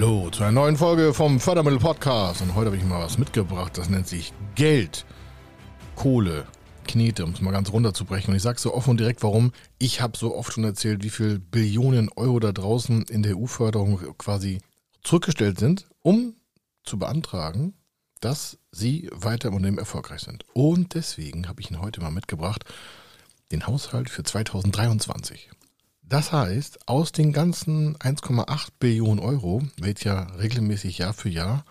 Hallo 0.00 0.30
zu 0.30 0.44
einer 0.44 0.52
neuen 0.52 0.76
Folge 0.76 1.12
vom 1.12 1.40
Fördermittel 1.40 1.80
Podcast. 1.80 2.40
Und 2.40 2.54
heute 2.54 2.66
habe 2.66 2.76
ich 2.76 2.84
mal 2.84 3.02
was 3.02 3.18
mitgebracht, 3.18 3.76
das 3.76 3.90
nennt 3.90 4.06
sich 4.06 4.32
Geld, 4.54 5.04
Kohle, 5.96 6.46
Knete, 6.86 7.24
um 7.24 7.32
es 7.32 7.40
mal 7.40 7.50
ganz 7.50 7.72
runterzubrechen. 7.72 8.30
Und 8.30 8.36
ich 8.36 8.44
sage 8.44 8.60
so 8.60 8.72
offen 8.74 8.90
und 8.90 9.00
direkt, 9.00 9.24
warum. 9.24 9.50
Ich 9.80 10.00
habe 10.00 10.16
so 10.16 10.36
oft 10.36 10.52
schon 10.52 10.62
erzählt, 10.62 11.02
wie 11.02 11.10
viel 11.10 11.40
Billionen 11.40 12.10
Euro 12.14 12.38
da 12.38 12.52
draußen 12.52 13.06
in 13.06 13.24
der 13.24 13.36
EU-Förderung 13.36 13.98
quasi 14.18 14.60
zurückgestellt 15.02 15.58
sind, 15.58 15.88
um 16.00 16.36
zu 16.84 17.00
beantragen, 17.00 17.74
dass 18.20 18.56
sie 18.70 19.10
weiter 19.12 19.48
im 19.48 19.54
Unternehmen 19.54 19.78
erfolgreich 19.78 20.20
sind. 20.20 20.44
Und 20.52 20.94
deswegen 20.94 21.48
habe 21.48 21.60
ich 21.60 21.72
Ihnen 21.72 21.82
heute 21.82 22.00
mal 22.00 22.12
mitgebracht, 22.12 22.64
den 23.50 23.66
Haushalt 23.66 24.10
für 24.10 24.22
2023. 24.22 25.50
Das 26.08 26.32
heißt, 26.32 26.88
aus 26.88 27.12
den 27.12 27.32
ganzen 27.32 27.96
1,8 27.98 28.68
Billionen 28.78 29.18
Euro 29.18 29.62
wird 29.76 30.04
ja 30.04 30.22
regelmäßig 30.38 30.98
Jahr 30.98 31.12
für 31.12 31.28
Jahr 31.28 31.64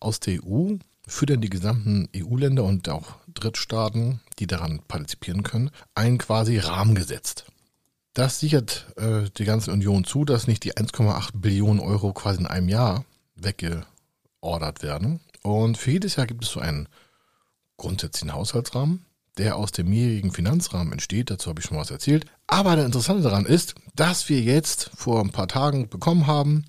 aus 0.00 0.18
der 0.18 0.42
EU 0.44 0.76
für 1.06 1.26
dann 1.26 1.40
die 1.40 1.50
gesamten 1.50 2.08
EU-Länder 2.16 2.64
und 2.64 2.88
auch 2.88 3.16
Drittstaaten, 3.34 4.20
die 4.38 4.46
daran 4.46 4.80
partizipieren 4.88 5.42
können, 5.42 5.70
ein 5.94 6.18
quasi 6.18 6.58
Rahmen 6.58 6.94
gesetzt. 6.94 7.44
Das 8.12 8.40
sichert 8.40 8.86
äh, 8.96 9.28
die 9.36 9.44
ganze 9.44 9.70
Union 9.72 10.04
zu, 10.04 10.24
dass 10.24 10.46
nicht 10.48 10.64
die 10.64 10.74
1,8 10.74 11.32
Billionen 11.34 11.80
Euro 11.80 12.12
quasi 12.12 12.40
in 12.40 12.46
einem 12.46 12.68
Jahr 12.68 13.04
weggeordert 13.36 14.82
werden. 14.82 15.20
Und 15.42 15.76
für 15.76 15.92
jedes 15.92 16.16
Jahr 16.16 16.26
gibt 16.26 16.44
es 16.44 16.50
so 16.50 16.60
einen 16.60 16.88
grundsätzlichen 17.76 18.32
Haushaltsrahmen, 18.32 19.04
der 19.38 19.56
aus 19.56 19.72
dem 19.72 19.88
mehrjährigen 19.88 20.32
Finanzrahmen 20.32 20.92
entsteht. 20.92 21.30
Dazu 21.30 21.50
habe 21.50 21.60
ich 21.60 21.66
schon 21.66 21.78
was 21.78 21.90
erzählt. 21.90 22.26
Aber 22.46 22.76
das 22.76 22.86
Interessante 22.86 23.22
daran 23.22 23.46
ist, 23.46 23.74
dass 23.94 24.28
wir 24.28 24.40
jetzt 24.40 24.90
vor 24.94 25.20
ein 25.20 25.30
paar 25.30 25.48
Tagen 25.48 25.88
bekommen 25.88 26.26
haben, 26.26 26.64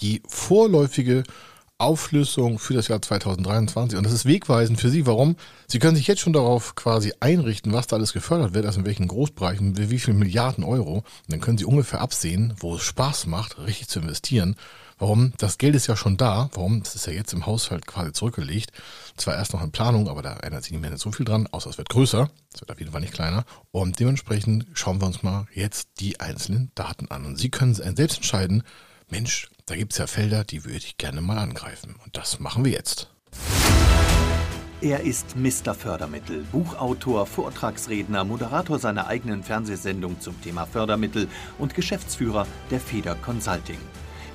die 0.00 0.22
vorläufige 0.26 1.24
Aufschlüsselung 1.78 2.58
für 2.58 2.72
das 2.72 2.88
Jahr 2.88 3.02
2023. 3.02 3.98
Und 3.98 4.04
das 4.04 4.12
ist 4.12 4.24
wegweisend 4.24 4.80
für 4.80 4.88
Sie. 4.88 5.06
Warum? 5.06 5.36
Sie 5.66 5.78
können 5.78 5.96
sich 5.96 6.06
jetzt 6.06 6.20
schon 6.20 6.32
darauf 6.32 6.74
quasi 6.74 7.12
einrichten, 7.20 7.72
was 7.72 7.86
da 7.86 7.96
alles 7.96 8.14
gefördert 8.14 8.54
wird, 8.54 8.64
also 8.64 8.80
in 8.80 8.86
welchen 8.86 9.08
Großbereichen, 9.08 9.76
wie 9.76 9.98
viele 9.98 10.16
Milliarden 10.16 10.64
Euro. 10.64 10.98
Und 10.98 11.04
dann 11.28 11.40
können 11.40 11.58
Sie 11.58 11.66
ungefähr 11.66 12.00
absehen, 12.00 12.54
wo 12.58 12.76
es 12.76 12.82
Spaß 12.82 13.26
macht, 13.26 13.58
richtig 13.58 13.88
zu 13.88 14.00
investieren. 14.00 14.56
Warum? 14.98 15.34
Das 15.36 15.58
Geld 15.58 15.74
ist 15.74 15.88
ja 15.88 15.96
schon 15.96 16.16
da. 16.16 16.48
Warum? 16.54 16.82
Das 16.82 16.94
ist 16.94 17.06
ja 17.06 17.12
jetzt 17.12 17.34
im 17.34 17.44
Haushalt 17.44 17.86
quasi 17.86 18.12
zurückgelegt. 18.12 18.72
Zwar 19.16 19.34
erst 19.34 19.52
noch 19.52 19.62
in 19.62 19.70
Planung, 19.70 20.08
aber 20.08 20.22
da 20.22 20.36
ändert 20.38 20.62
sich 20.62 20.72
nicht 20.72 20.80
mehr 20.80 20.96
so 20.96 21.12
viel 21.12 21.26
dran, 21.26 21.46
außer 21.50 21.68
es 21.68 21.76
wird 21.76 21.90
größer. 21.90 22.30
Es 22.54 22.62
wird 22.62 22.70
auf 22.70 22.78
jeden 22.78 22.92
Fall 22.92 23.02
nicht 23.02 23.12
kleiner. 23.12 23.44
Und 23.72 24.00
dementsprechend 24.00 24.66
schauen 24.72 25.00
wir 25.00 25.06
uns 25.06 25.22
mal 25.22 25.46
jetzt 25.52 26.00
die 26.00 26.18
einzelnen 26.20 26.70
Daten 26.74 27.10
an. 27.10 27.26
Und 27.26 27.36
Sie 27.36 27.50
können 27.50 27.74
selbst 27.74 28.16
entscheiden, 28.16 28.62
Mensch, 29.10 29.50
da 29.66 29.76
gibt 29.76 29.92
es 29.92 29.98
ja 29.98 30.06
Felder, 30.06 30.44
die 30.44 30.64
würde 30.64 30.78
ich 30.78 30.96
gerne 30.96 31.20
mal 31.20 31.38
angreifen. 31.38 31.96
Und 32.02 32.16
das 32.16 32.40
machen 32.40 32.64
wir 32.64 32.72
jetzt. 32.72 33.10
Er 34.80 35.00
ist 35.00 35.36
Mr. 35.36 35.74
Fördermittel, 35.74 36.44
Buchautor, 36.52 37.26
Vortragsredner, 37.26 38.24
Moderator 38.24 38.78
seiner 38.78 39.08
eigenen 39.08 39.42
Fernsehsendung 39.42 40.20
zum 40.20 40.40
Thema 40.42 40.64
Fördermittel 40.64 41.28
und 41.58 41.74
Geschäftsführer 41.74 42.46
der 42.70 42.80
Feder 42.80 43.14
Consulting. 43.14 43.78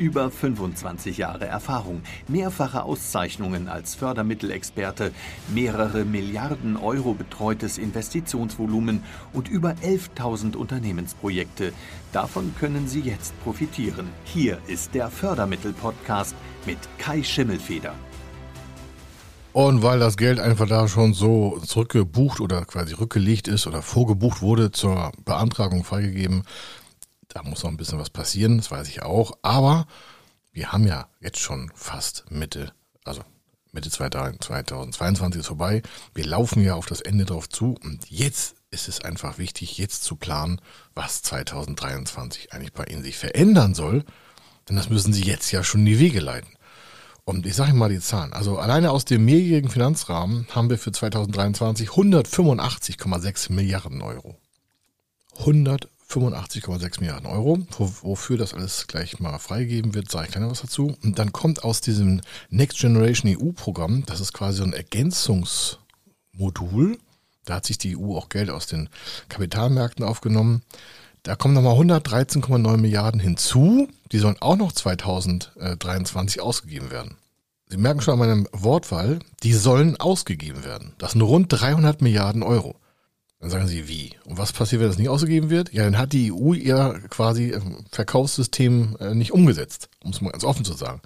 Über 0.00 0.30
25 0.30 1.18
Jahre 1.18 1.44
Erfahrung, 1.44 2.00
mehrfache 2.26 2.84
Auszeichnungen 2.84 3.68
als 3.68 3.94
Fördermittelexperte, 3.94 5.12
mehrere 5.48 6.06
Milliarden 6.06 6.78
Euro 6.78 7.12
betreutes 7.12 7.76
Investitionsvolumen 7.76 9.02
und 9.34 9.48
über 9.48 9.74
11.000 9.82 10.56
Unternehmensprojekte. 10.56 11.74
Davon 12.12 12.54
können 12.58 12.88
Sie 12.88 13.00
jetzt 13.00 13.38
profitieren. 13.44 14.08
Hier 14.24 14.56
ist 14.68 14.94
der 14.94 15.10
Fördermittel-Podcast 15.10 16.34
mit 16.64 16.78
Kai 16.96 17.22
Schimmelfeder. 17.22 17.92
Und 19.52 19.82
weil 19.82 19.98
das 19.98 20.16
Geld 20.16 20.38
einfach 20.38 20.68
da 20.68 20.86
schon 20.86 21.12
so 21.12 21.58
zurückgebucht 21.58 22.40
oder 22.40 22.64
quasi 22.64 22.94
rückgelegt 22.94 23.48
ist 23.48 23.66
oder 23.66 23.82
vorgebucht 23.82 24.42
wurde 24.42 24.70
zur 24.70 25.10
Beantragung 25.24 25.82
freigegeben, 25.82 26.44
da 27.30 27.42
muss 27.42 27.62
noch 27.62 27.70
ein 27.70 27.76
bisschen 27.76 27.98
was 27.98 28.10
passieren, 28.10 28.58
das 28.58 28.70
weiß 28.70 28.88
ich 28.88 29.02
auch. 29.02 29.38
Aber 29.42 29.86
wir 30.52 30.72
haben 30.72 30.86
ja 30.86 31.08
jetzt 31.20 31.38
schon 31.38 31.70
fast 31.74 32.30
Mitte, 32.30 32.72
also 33.04 33.22
Mitte 33.72 33.90
2022 33.90 35.40
ist 35.40 35.46
vorbei. 35.46 35.82
Wir 36.12 36.26
laufen 36.26 36.62
ja 36.62 36.74
auf 36.74 36.86
das 36.86 37.00
Ende 37.00 37.24
drauf 37.24 37.48
zu 37.48 37.76
und 37.82 38.10
jetzt 38.10 38.56
ist 38.72 38.88
es 38.88 39.00
einfach 39.00 39.38
wichtig, 39.38 39.78
jetzt 39.78 40.04
zu 40.04 40.16
planen, 40.16 40.60
was 40.94 41.22
2023 41.22 42.52
eigentlich 42.52 42.72
bei 42.72 42.84
Ihnen 42.84 43.02
sich 43.02 43.16
verändern 43.16 43.74
soll. 43.74 44.04
Denn 44.68 44.76
das 44.76 44.90
müssen 44.90 45.12
Sie 45.12 45.24
jetzt 45.24 45.50
ja 45.52 45.62
schon 45.64 45.80
in 45.80 45.86
die 45.86 45.98
Wege 45.98 46.20
leiten. 46.20 46.50
Und 47.24 47.46
ich 47.46 47.54
sage 47.54 47.70
Ihnen 47.70 47.78
mal 47.78 47.90
die 47.90 48.00
Zahlen. 48.00 48.32
Also 48.32 48.58
alleine 48.58 48.90
aus 48.90 49.04
dem 49.04 49.24
mehrjährigen 49.24 49.70
Finanzrahmen 49.70 50.46
haben 50.50 50.70
wir 50.70 50.78
für 50.78 50.90
2023 50.90 51.90
185,6 51.90 53.52
Milliarden 53.52 54.02
Euro. 54.02 54.36
100 55.38 55.88
85,6 56.10 57.00
Milliarden 57.00 57.26
Euro. 57.26 57.58
Wofür 57.78 58.36
das 58.36 58.52
alles 58.52 58.88
gleich 58.88 59.20
mal 59.20 59.38
freigegeben 59.38 59.94
wird, 59.94 60.10
sage 60.10 60.26
ich 60.26 60.32
gleich 60.32 60.42
noch 60.42 60.50
was 60.50 60.62
dazu. 60.62 60.96
Und 61.02 61.18
dann 61.18 61.32
kommt 61.32 61.62
aus 61.62 61.80
diesem 61.80 62.20
Next 62.50 62.80
Generation 62.80 63.34
EU-Programm, 63.36 64.04
das 64.06 64.20
ist 64.20 64.32
quasi 64.32 64.58
so 64.58 64.64
ein 64.64 64.72
Ergänzungsmodul. 64.72 66.98
Da 67.44 67.54
hat 67.54 67.66
sich 67.66 67.78
die 67.78 67.96
EU 67.96 68.16
auch 68.16 68.28
Geld 68.28 68.50
aus 68.50 68.66
den 68.66 68.88
Kapitalmärkten 69.28 70.04
aufgenommen. 70.04 70.62
Da 71.22 71.36
kommen 71.36 71.54
nochmal 71.54 71.76
113,9 71.76 72.76
Milliarden 72.76 73.20
hinzu. 73.20 73.88
Die 74.12 74.18
sollen 74.18 74.36
auch 74.40 74.56
noch 74.56 74.72
2023 74.72 76.40
ausgegeben 76.40 76.90
werden. 76.90 77.16
Sie 77.68 77.76
merken 77.76 78.00
schon 78.00 78.14
an 78.14 78.18
meinem 78.18 78.48
Wortwahl, 78.52 79.20
die 79.44 79.52
sollen 79.52 79.96
ausgegeben 79.96 80.64
werden. 80.64 80.94
Das 80.98 81.12
sind 81.12 81.22
rund 81.22 81.52
300 81.52 82.02
Milliarden 82.02 82.42
Euro. 82.42 82.74
Dann 83.40 83.50
sagen 83.50 83.66
sie, 83.66 83.88
wie? 83.88 84.12
Und 84.26 84.36
was 84.36 84.52
passiert, 84.52 84.82
wenn 84.82 84.88
das 84.88 84.98
nicht 84.98 85.08
ausgegeben 85.08 85.48
wird? 85.48 85.72
Ja, 85.72 85.84
dann 85.84 85.96
hat 85.96 86.12
die 86.12 86.30
EU 86.30 86.52
ihr 86.52 87.00
quasi 87.08 87.52
ähm, 87.52 87.84
Verkaufssystem 87.90 88.96
äh, 89.00 89.14
nicht 89.14 89.32
umgesetzt, 89.32 89.88
um 90.04 90.10
es 90.10 90.20
mal 90.20 90.30
ganz 90.30 90.44
offen 90.44 90.64
zu 90.64 90.74
sagen. 90.74 91.00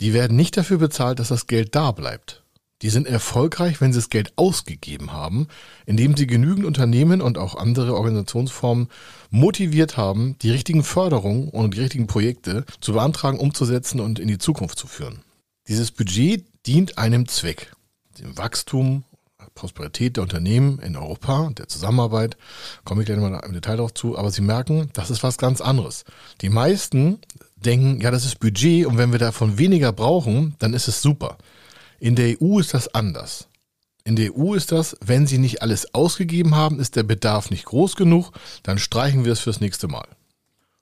Die 0.00 0.12
werden 0.12 0.36
nicht 0.36 0.56
dafür 0.56 0.78
bezahlt, 0.78 1.20
dass 1.20 1.28
das 1.28 1.46
Geld 1.46 1.74
da 1.74 1.92
bleibt. 1.92 2.42
Die 2.82 2.90
sind 2.90 3.08
erfolgreich, 3.08 3.80
wenn 3.80 3.92
sie 3.92 3.98
das 3.98 4.10
Geld 4.10 4.32
ausgegeben 4.36 5.12
haben, 5.12 5.48
indem 5.86 6.16
sie 6.16 6.28
genügend 6.28 6.64
Unternehmen 6.64 7.20
und 7.20 7.36
auch 7.36 7.56
andere 7.56 7.94
Organisationsformen 7.94 8.88
motiviert 9.30 9.96
haben, 9.96 10.36
die 10.42 10.50
richtigen 10.50 10.84
Förderungen 10.84 11.48
und 11.48 11.74
die 11.74 11.80
richtigen 11.80 12.06
Projekte 12.06 12.64
zu 12.80 12.92
beantragen, 12.92 13.38
umzusetzen 13.38 13.98
und 13.98 14.20
in 14.20 14.28
die 14.28 14.38
Zukunft 14.38 14.78
zu 14.78 14.86
führen. 14.86 15.22
Dieses 15.66 15.90
Budget 15.90 16.44
dient 16.66 16.98
einem 16.98 17.26
Zweck, 17.26 17.72
dem 18.20 18.38
Wachstum 18.38 19.04
Prosperität 19.58 20.16
der 20.16 20.22
Unternehmen 20.22 20.78
in 20.78 20.96
Europa, 20.96 21.50
der 21.56 21.68
Zusammenarbeit, 21.68 22.36
komme 22.84 23.02
ich 23.02 23.06
gleich 23.06 23.18
mal 23.18 23.40
im 23.44 23.52
Detail 23.52 23.76
darauf 23.76 23.92
zu, 23.92 24.16
aber 24.16 24.30
Sie 24.30 24.40
merken, 24.40 24.90
das 24.92 25.10
ist 25.10 25.22
was 25.22 25.36
ganz 25.36 25.60
anderes. 25.60 26.04
Die 26.40 26.48
meisten 26.48 27.18
denken, 27.56 28.00
ja, 28.00 28.10
das 28.10 28.24
ist 28.24 28.38
Budget 28.38 28.86
und 28.86 28.98
wenn 28.98 29.12
wir 29.12 29.18
davon 29.18 29.58
weniger 29.58 29.92
brauchen, 29.92 30.54
dann 30.60 30.74
ist 30.74 30.86
es 30.86 31.02
super. 31.02 31.38
In 31.98 32.14
der 32.14 32.40
EU 32.40 32.60
ist 32.60 32.72
das 32.72 32.94
anders. 32.94 33.48
In 34.04 34.14
der 34.14 34.36
EU 34.36 34.54
ist 34.54 34.70
das, 34.70 34.96
wenn 35.04 35.26
Sie 35.26 35.38
nicht 35.38 35.60
alles 35.60 35.92
ausgegeben 35.92 36.54
haben, 36.54 36.78
ist 36.78 36.96
der 36.96 37.02
Bedarf 37.02 37.50
nicht 37.50 37.64
groß 37.64 37.96
genug, 37.96 38.30
dann 38.62 38.78
streichen 38.78 39.24
wir 39.24 39.32
es 39.32 39.40
fürs 39.40 39.60
nächste 39.60 39.88
Mal. 39.88 40.06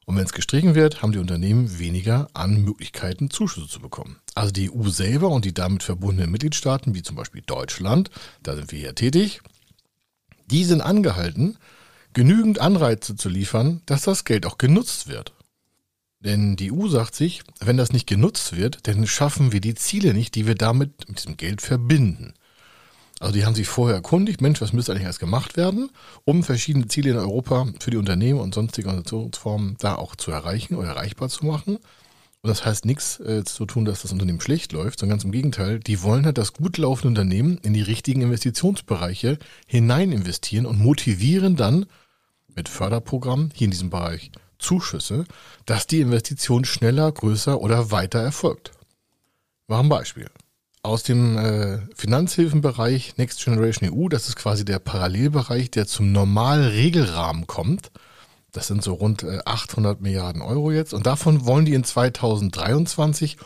Und 0.05 0.17
wenn 0.17 0.25
es 0.25 0.33
gestrichen 0.33 0.75
wird, 0.75 1.03
haben 1.03 1.13
die 1.13 1.19
Unternehmen 1.19 1.79
weniger 1.79 2.29
an 2.35 2.63
Möglichkeiten, 2.63 3.31
Zuschüsse 3.31 3.69
zu 3.69 3.81
bekommen. 3.81 4.21
Also 4.37 4.53
die 4.53 4.71
EU 4.71 4.89
selber 4.89 5.31
und 5.31 5.47
die 5.47 5.55
damit 5.55 5.83
verbundenen 5.83 6.31
Mitgliedstaaten, 6.31 6.95
wie 6.95 7.03
zum 7.03 7.17
Beispiel 7.17 7.41
Deutschland, 7.41 8.11
da 8.43 8.55
sind 8.55 8.71
wir 8.71 8.79
hier 8.79 8.95
tätig, 8.95 9.41
die 10.51 10.65
sind 10.65 10.83
angehalten, 10.83 11.57
genügend 12.13 12.61
Anreize 12.61 13.17
zu 13.17 13.31
liefern, 13.31 13.81
dass 13.87 14.03
das 14.03 14.27
Geld 14.27 14.45
auch 14.45 14.59
genutzt 14.59 15.09
wird. 15.09 15.33
Denn 16.21 16.55
die 16.57 16.71
EU 16.71 16.87
sagt 16.89 17.15
sich, 17.15 17.45
wenn 17.61 17.79
das 17.79 17.93
nicht 17.93 18.07
genutzt 18.07 18.55
wird, 18.55 18.87
dann 18.87 19.07
schaffen 19.07 19.53
wir 19.53 19.63
die 19.63 19.75
Ziele 19.75 20.13
nicht, 20.13 20.35
die 20.35 20.47
wir 20.47 20.55
damit 20.55 21.09
mit 21.09 21.19
diesem 21.19 21.39
Geld 21.39 21.63
verbinden. 21.63 22.35
Also 23.21 23.33
die 23.33 23.47
haben 23.47 23.55
sich 23.55 23.69
vorher 23.69 23.97
erkundigt, 23.97 24.43
Mensch, 24.43 24.61
was 24.61 24.75
müsste 24.75 24.93
eigentlich 24.93 25.05
erst 25.05 25.21
gemacht 25.21 25.57
werden, 25.57 25.89
um 26.25 26.45
verschiedene 26.45 26.89
Ziele 26.89 27.13
in 27.13 27.17
Europa 27.17 27.69
für 27.81 27.91
die 27.91 27.97
Unternehmen 27.97 28.41
und 28.41 28.55
sonstige 28.55 28.89
Organisationsformen 28.89 29.77
da 29.79 29.95
auch 29.95 30.15
zu 30.15 30.31
erreichen 30.31 30.75
oder 30.75 30.89
erreichbar 30.89 31.31
zu 31.31 31.47
machen. 31.47 31.79
Und 32.43 32.49
das 32.49 32.65
heißt 32.65 32.85
nichts 32.85 33.19
äh, 33.21 33.45
zu 33.45 33.67
tun, 33.67 33.85
dass 33.85 34.03
das 34.03 34.13
Unternehmen 34.13 34.41
schlecht 34.41 34.73
läuft, 34.73 35.01
sondern 35.01 35.17
ganz 35.17 35.25
im 35.25 35.33
Gegenteil. 35.33 35.81
Die 35.81 36.03
wollen 36.03 36.25
halt 36.25 36.39
das 36.39 36.53
gut 36.53 36.79
laufende 36.79 37.09
Unternehmen 37.09 37.59
in 37.63 37.75
die 37.75 37.83
richtigen 37.83 38.23
Investitionsbereiche 38.23 39.39
hinein 39.67 40.13
investieren 40.13 40.67
und 40.67 40.79
motivieren 40.79 41.57
dann 41.57 41.87
mit 42.55 42.69
Förderprogrammen, 42.69 43.51
hier 43.55 43.67
in 43.67 43.71
diesem 43.71 43.91
Bereich 43.91 44.31
Zuschüsse, 44.59 45.25
dass 45.67 45.87
die 45.87 46.01
Investition 46.01 46.65
schneller, 46.65 47.11
größer 47.13 47.61
oder 47.61 47.91
weiter 47.91 48.21
erfolgt. 48.21 48.73
Machen 49.69 49.89
Beispiel. 49.89 50.31
Aus 50.83 51.03
dem 51.03 51.37
äh, 51.37 51.81
Finanzhilfenbereich 51.97 53.17
Next 53.17 53.45
Generation 53.45 53.91
EU, 53.93 54.09
das 54.09 54.29
ist 54.29 54.37
quasi 54.37 54.65
der 54.65 54.79
Parallelbereich, 54.79 55.71
der 55.71 55.87
zum 55.87 56.13
normalen 56.13 56.69
Regelrahmen 56.69 57.47
kommt. 57.47 57.91
Das 58.57 58.69
sind 58.69 58.83
so 58.83 58.95
rund 58.95 59.23
äh, 59.23 59.41
800 59.45 60.01
Milliarden 60.01 60.41
Euro 60.41 60.71
jetzt. 60.71 60.95
Und 60.95 61.07
davon 61.07 61.45
wollen 61.45 61.67
die 61.67 61.75
in 61.75 61.85
2023 61.85 63.37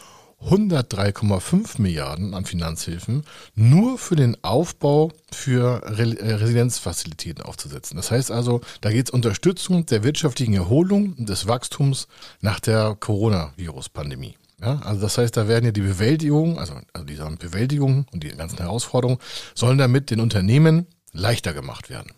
103,5 0.43 1.83
Milliarden 1.83 2.33
an 2.33 2.47
Finanzhilfen 2.47 3.25
nur 3.55 3.99
für 3.99 4.17
den 4.17 4.43
Aufbau 4.43 5.11
für 5.33 5.83
äh, 5.83 6.35
Residenzfazilitäten 6.35 7.45
aufzusetzen. 7.45 7.97
Das 7.97 8.11
heißt 8.11 8.31
also, 8.31 8.61
da 8.81 8.91
geht 8.91 9.09
es 9.09 9.11
Unterstützung 9.11 9.85
der 9.87 10.05
wirtschaftlichen 10.05 10.55
Erholung 10.55 11.15
und 11.19 11.29
des 11.29 11.47
Wachstums 11.47 12.07
nach 12.41 12.61
der 12.61 12.97
Coronavirus-Pandemie. 12.99 14.37
Ja, 14.63 14.79
also 14.85 15.01
das 15.01 15.19
heißt, 15.19 15.37
da 15.37 15.49
werden 15.49 15.65
ja 15.65 15.73
die 15.73 15.81
Bewältigung, 15.81 16.59
also, 16.59 16.75
also 16.93 17.05
diese 17.05 17.25
Bewältigung 17.39 18.07
und 18.13 18.23
die 18.23 18.29
ganzen 18.29 18.59
Herausforderungen 18.59 19.19
sollen 19.55 19.79
damit 19.79 20.11
den 20.11 20.21
Unternehmen 20.21 20.87
leichter 21.13 21.53
gemacht 21.53 21.91
werden. 21.91 22.13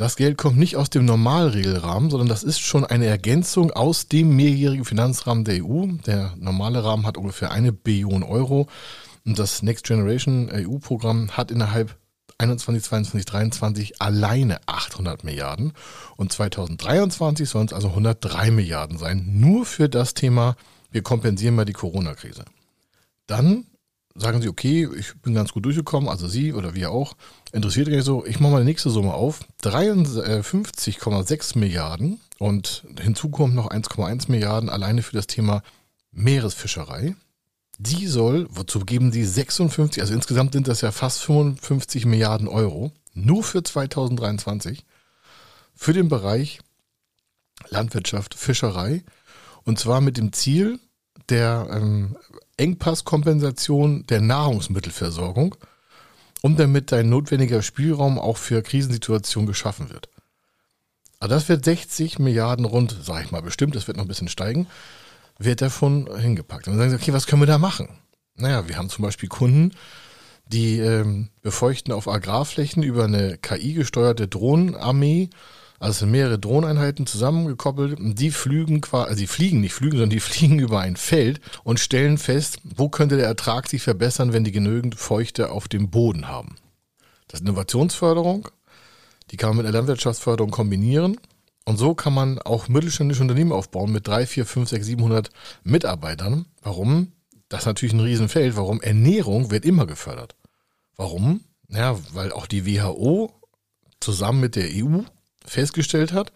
Das 0.00 0.16
Geld 0.16 0.38
kommt 0.38 0.56
nicht 0.56 0.76
aus 0.76 0.88
dem 0.88 1.04
Normalregelrahmen, 1.04 2.08
sondern 2.08 2.26
das 2.26 2.42
ist 2.42 2.60
schon 2.60 2.86
eine 2.86 3.04
Ergänzung 3.04 3.70
aus 3.70 4.08
dem 4.08 4.34
mehrjährigen 4.34 4.86
Finanzrahmen 4.86 5.44
der 5.44 5.62
EU. 5.62 5.88
Der 6.06 6.32
normale 6.38 6.82
Rahmen 6.82 7.04
hat 7.04 7.18
ungefähr 7.18 7.50
eine 7.50 7.70
Billion 7.70 8.22
Euro 8.22 8.66
und 9.26 9.38
das 9.38 9.62
Next 9.62 9.84
Generation 9.84 10.50
EU-Programm 10.50 11.36
hat 11.36 11.50
innerhalb 11.50 11.98
21, 12.38 12.82
22, 12.82 13.26
23 13.26 14.00
alleine 14.00 14.60
800 14.64 15.22
Milliarden 15.22 15.74
und 16.16 16.32
2023 16.32 17.46
sollen 17.46 17.66
es 17.66 17.74
also 17.74 17.88
103 17.88 18.52
Milliarden 18.52 18.96
sein, 18.96 19.26
nur 19.34 19.66
für 19.66 19.90
das 19.90 20.14
Thema, 20.14 20.56
wir 20.90 21.02
kompensieren 21.02 21.56
mal 21.56 21.66
die 21.66 21.74
Corona-Krise. 21.74 22.46
Dann 23.26 23.66
sagen 24.14 24.42
sie, 24.42 24.48
okay, 24.48 24.88
ich 24.96 25.14
bin 25.22 25.34
ganz 25.34 25.52
gut 25.52 25.64
durchgekommen, 25.64 26.08
also 26.08 26.28
Sie 26.28 26.52
oder 26.52 26.74
wir 26.74 26.90
auch, 26.90 27.14
interessiert 27.52 27.88
mich 27.88 28.04
so, 28.04 28.24
ich 28.26 28.40
mache 28.40 28.52
mal 28.52 28.60
die 28.60 28.66
nächste 28.66 28.90
Summe 28.90 29.14
auf, 29.14 29.40
53,6 29.62 31.58
Milliarden. 31.58 32.20
Und 32.38 32.84
hinzu 32.98 33.28
kommt 33.28 33.54
noch 33.54 33.70
1,1 33.70 34.30
Milliarden 34.30 34.70
alleine 34.70 35.02
für 35.02 35.14
das 35.14 35.26
Thema 35.26 35.62
Meeresfischerei. 36.10 37.14
Die 37.78 38.06
soll, 38.06 38.46
wozu 38.50 38.80
geben 38.80 39.12
sie 39.12 39.24
56, 39.24 40.02
also 40.02 40.14
insgesamt 40.14 40.52
sind 40.52 40.68
das 40.68 40.80
ja 40.80 40.92
fast 40.92 41.22
55 41.22 42.04
Milliarden 42.06 42.48
Euro, 42.48 42.92
nur 43.14 43.42
für 43.42 43.62
2023, 43.62 44.84
für 45.74 45.92
den 45.92 46.08
Bereich 46.08 46.60
Landwirtschaft, 47.68 48.34
Fischerei, 48.34 49.02
und 49.64 49.78
zwar 49.78 50.00
mit 50.00 50.16
dem 50.16 50.32
Ziel 50.32 50.78
der 51.30 51.68
ähm, 51.70 52.16
Engpasskompensation 52.56 54.06
der 54.06 54.20
Nahrungsmittelversorgung 54.20 55.56
und 56.42 56.58
damit 56.58 56.92
ein 56.92 57.08
notwendiger 57.08 57.62
Spielraum 57.62 58.18
auch 58.18 58.36
für 58.36 58.62
Krisensituationen 58.62 59.46
geschaffen 59.46 59.90
wird. 59.90 60.08
Also 61.18 61.34
das 61.34 61.48
wird 61.48 61.64
60 61.64 62.18
Milliarden 62.18 62.64
rund, 62.64 62.96
sage 63.02 63.24
ich 63.24 63.30
mal 63.30 63.42
bestimmt, 63.42 63.74
das 63.76 63.86
wird 63.86 63.98
noch 63.98 64.04
ein 64.04 64.08
bisschen 64.08 64.28
steigen, 64.28 64.66
wird 65.38 65.60
davon 65.60 66.08
hingepackt. 66.18 66.66
Und 66.66 66.74
dann 66.74 66.80
sagen 66.80 66.90
sie, 66.90 66.96
okay, 66.96 67.12
was 67.12 67.26
können 67.26 67.42
wir 67.42 67.46
da 67.46 67.58
machen? 67.58 67.88
Naja, 68.36 68.68
wir 68.68 68.76
haben 68.76 68.88
zum 68.88 69.04
Beispiel 69.04 69.28
Kunden, 69.28 69.72
die 70.46 70.78
ähm, 70.78 71.28
befeuchten 71.42 71.92
auf 71.92 72.08
Agrarflächen 72.08 72.82
über 72.82 73.04
eine 73.04 73.38
KI-gesteuerte 73.38 74.28
Drohnenarmee 74.28 75.30
also 75.80 75.92
es 75.92 75.98
sind 76.00 76.10
mehrere 76.10 76.38
Drohneinheiten 76.38 77.06
zusammengekoppelt. 77.06 77.98
Die 77.98 78.30
flügen 78.30 78.82
quasi, 78.82 79.08
also 79.08 79.20
die 79.20 79.26
fliegen 79.26 79.62
nicht 79.62 79.72
fliegen, 79.72 79.92
sondern 79.92 80.10
die 80.10 80.20
fliegen 80.20 80.58
über 80.58 80.80
ein 80.80 80.96
Feld 80.96 81.40
und 81.64 81.80
stellen 81.80 82.18
fest, 82.18 82.58
wo 82.62 82.90
könnte 82.90 83.16
der 83.16 83.26
Ertrag 83.26 83.66
sich 83.66 83.82
verbessern, 83.82 84.34
wenn 84.34 84.44
die 84.44 84.52
genügend 84.52 84.94
Feuchte 84.94 85.50
auf 85.50 85.68
dem 85.68 85.90
Boden 85.90 86.28
haben. 86.28 86.56
Das 87.28 87.40
ist 87.40 87.46
Innovationsförderung. 87.46 88.48
Die 89.30 89.38
kann 89.38 89.50
man 89.50 89.58
mit 89.58 89.66
der 89.66 89.72
Landwirtschaftsförderung 89.72 90.50
kombinieren. 90.50 91.18
Und 91.64 91.78
so 91.78 91.94
kann 91.94 92.12
man 92.12 92.38
auch 92.40 92.68
mittelständische 92.68 93.22
Unternehmen 93.22 93.52
aufbauen 93.52 93.90
mit 93.90 94.06
3, 94.06 94.26
4, 94.26 94.44
5, 94.44 94.68
6, 94.68 94.86
700 94.86 95.30
Mitarbeitern. 95.64 96.46
Warum? 96.62 97.12
Das 97.48 97.60
ist 97.60 97.66
natürlich 97.66 97.94
ein 97.94 98.00
Riesenfeld. 98.00 98.56
Warum? 98.56 98.82
Ernährung 98.82 99.50
wird 99.50 99.64
immer 99.64 99.86
gefördert. 99.86 100.34
Warum? 100.96 101.40
Ja, 101.68 101.96
weil 102.12 102.32
auch 102.32 102.46
die 102.46 102.66
WHO 102.66 103.32
zusammen 104.00 104.40
mit 104.40 104.56
der 104.56 104.68
EU 104.72 105.02
festgestellt 105.46 106.12
hat, 106.12 106.32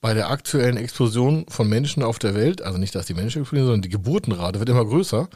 bei 0.00 0.14
der 0.14 0.30
aktuellen 0.30 0.76
Explosion 0.76 1.46
von 1.48 1.68
Menschen 1.68 2.02
auf 2.02 2.18
der 2.18 2.34
Welt, 2.34 2.60
also 2.60 2.76
nicht, 2.76 2.94
dass 2.94 3.06
die 3.06 3.14
Menschen 3.14 3.42
explodieren, 3.42 3.66
sondern 3.66 3.82
die 3.82 3.88
Geburtenrate 3.88 4.58
wird 4.58 4.68
immer 4.68 4.84
größer. 4.84 5.28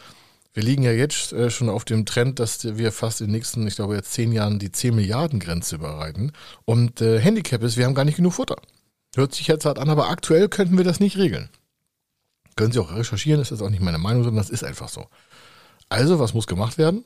Wir 0.53 0.63
liegen 0.63 0.83
ja 0.83 0.91
jetzt 0.91 1.33
äh, 1.33 1.51
schon 1.51 1.69
auf 1.69 1.85
dem 1.85 2.05
Trend, 2.05 2.41
dass 2.41 2.65
wir 2.77 2.91
fast 2.91 3.21
in 3.21 3.29
den 3.29 3.35
nächsten, 3.35 3.67
ich 3.67 3.77
glaube 3.77 3.95
jetzt 3.95 4.13
zehn 4.13 4.33
Jahren 4.33 4.59
die 4.59 4.73
10 4.73 4.95
Milliarden 4.95 5.39
Grenze 5.39 5.77
überreiten. 5.77 6.33
Und 6.65 7.01
äh, 7.01 7.21
Handicap 7.21 7.63
ist, 7.63 7.77
wir 7.77 7.85
haben 7.85 7.95
gar 7.95 8.05
nicht 8.05 8.17
genug 8.17 8.33
Futter. 8.33 8.57
Hört 9.15 9.35
sich 9.35 9.47
jetzt 9.47 9.65
hart 9.65 9.79
an, 9.79 9.89
aber 9.89 10.09
aktuell 10.09 10.49
könnten 10.49 10.77
wir 10.77 10.85
das 10.85 10.99
nicht 10.99 11.17
regeln. 11.17 11.49
Können 12.57 12.73
Sie 12.73 12.81
auch 12.81 12.95
recherchieren, 12.95 13.39
das 13.39 13.53
ist 13.53 13.63
auch 13.63 13.71
nicht 13.71 13.83
meine 13.83 13.99
Meinung, 13.99 14.25
sondern 14.25 14.43
das 14.43 14.51
ist 14.51 14.65
einfach 14.65 14.89
so. 14.89 15.07
Also, 15.89 16.19
was 16.19 16.35
muss 16.35 16.47
gemacht 16.47 16.79
werden? 16.79 17.05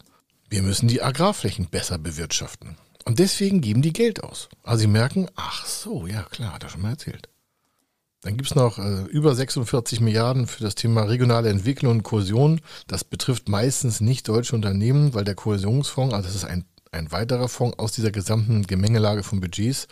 Wir 0.48 0.62
müssen 0.62 0.88
die 0.88 1.02
Agrarflächen 1.02 1.66
besser 1.66 1.98
bewirtschaften. 1.98 2.76
Und 3.10 3.18
deswegen 3.18 3.60
geben 3.60 3.82
die 3.82 3.92
Geld 3.92 4.22
aus. 4.22 4.48
Also 4.62 4.82
sie 4.82 4.86
merken, 4.86 5.26
ach 5.34 5.66
so, 5.66 6.06
ja 6.06 6.22
klar, 6.30 6.52
hat 6.54 6.62
er 6.62 6.68
schon 6.68 6.82
mal 6.82 6.90
erzählt. 6.90 7.28
Dann 8.20 8.36
gibt 8.36 8.48
es 8.48 8.54
noch 8.54 8.78
äh, 8.78 9.02
über 9.06 9.34
46 9.34 9.98
Milliarden 9.98 10.46
für 10.46 10.62
das 10.62 10.76
Thema 10.76 11.02
regionale 11.02 11.48
Entwicklung 11.48 11.90
und 11.90 12.02
Kohäsion. 12.04 12.60
Das 12.86 13.02
betrifft 13.02 13.48
meistens 13.48 14.00
nicht 14.00 14.28
deutsche 14.28 14.54
Unternehmen, 14.54 15.12
weil 15.12 15.24
der 15.24 15.34
Kohäsionsfonds, 15.34 16.14
also 16.14 16.28
das 16.28 16.36
ist 16.36 16.44
ein, 16.44 16.66
ein 16.92 17.10
weiterer 17.10 17.48
Fonds 17.48 17.80
aus 17.80 17.90
dieser 17.90 18.12
gesamten 18.12 18.62
Gemengelage 18.62 19.24
von 19.24 19.40
Budgets. 19.40 19.88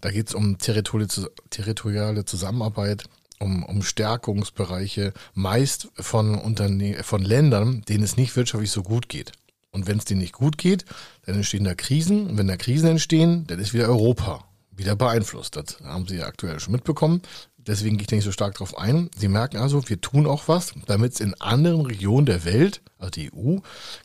Da 0.00 0.10
geht 0.10 0.28
es 0.28 0.34
um 0.34 0.56
territoriale 0.56 2.24
Zusammenarbeit, 2.24 3.04
um, 3.38 3.64
um 3.64 3.82
Stärkungsbereiche, 3.82 5.12
meist 5.34 5.88
von, 5.96 6.36
Unterne 6.36 7.02
von 7.02 7.20
Ländern, 7.20 7.82
denen 7.82 8.02
es 8.02 8.16
nicht 8.16 8.34
wirtschaftlich 8.34 8.70
so 8.70 8.82
gut 8.82 9.10
geht. 9.10 9.32
Und 9.72 9.86
wenn 9.86 9.98
es 9.98 10.04
denen 10.04 10.20
nicht 10.20 10.34
gut 10.34 10.58
geht, 10.58 10.84
dann 11.24 11.36
entstehen 11.36 11.64
da 11.64 11.74
Krisen. 11.74 12.28
Und 12.28 12.38
wenn 12.38 12.46
da 12.46 12.56
Krisen 12.56 12.90
entstehen, 12.90 13.46
dann 13.46 13.58
ist 13.58 13.72
wieder 13.72 13.88
Europa 13.88 14.44
wieder 14.74 14.96
beeinflusst. 14.96 15.56
Das 15.56 15.78
haben 15.84 16.06
Sie 16.06 16.16
ja 16.16 16.26
aktuell 16.26 16.60
schon 16.60 16.72
mitbekommen. 16.72 17.22
Deswegen 17.56 17.96
gehe 17.96 18.06
ich 18.06 18.10
nicht 18.10 18.24
so 18.24 18.32
stark 18.32 18.54
darauf 18.54 18.76
ein. 18.76 19.08
Sie 19.16 19.28
merken 19.28 19.56
also, 19.56 19.88
wir 19.88 20.00
tun 20.00 20.26
auch 20.26 20.48
was, 20.48 20.74
damit 20.86 21.14
es 21.14 21.20
in 21.20 21.34
anderen 21.40 21.82
Regionen 21.82 22.26
der 22.26 22.44
Welt, 22.44 22.80
also 22.98 23.10
die 23.10 23.30
EU, 23.32 23.58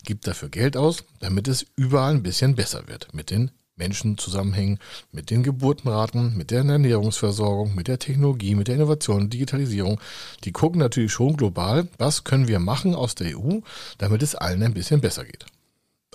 gibt 0.04 0.28
dafür 0.28 0.50
Geld 0.50 0.78
aus, 0.78 1.04
damit 1.20 1.48
es 1.48 1.66
überall 1.76 2.14
ein 2.14 2.24
bisschen 2.24 2.56
besser 2.56 2.88
wird 2.88 3.14
mit 3.14 3.32
den 3.32 3.52
Menschen 3.76 4.18
zusammenhängen, 4.18 4.80
mit 5.12 5.30
den 5.30 5.44
Geburtenraten, 5.44 6.36
mit 6.36 6.52
der 6.52 6.64
Ernährungsversorgung, 6.64 7.76
mit 7.76 7.88
der 7.88 8.00
Technologie, 8.00 8.56
mit 8.56 8.68
der 8.68 8.76
Innovation, 8.76 9.30
Digitalisierung. 9.30 10.00
Die 10.44 10.52
gucken 10.52 10.80
natürlich 10.80 11.12
schon 11.12 11.38
global, 11.38 11.88
was 11.98 12.24
können 12.24 12.48
wir 12.48 12.60
machen 12.60 12.96
aus 12.96 13.16
der 13.16 13.38
EU, 13.38 13.60
damit 13.98 14.24
es 14.24 14.36
allen 14.36 14.64
ein 14.64 14.74
bisschen 14.74 15.02
besser 15.02 15.26
geht. 15.26 15.46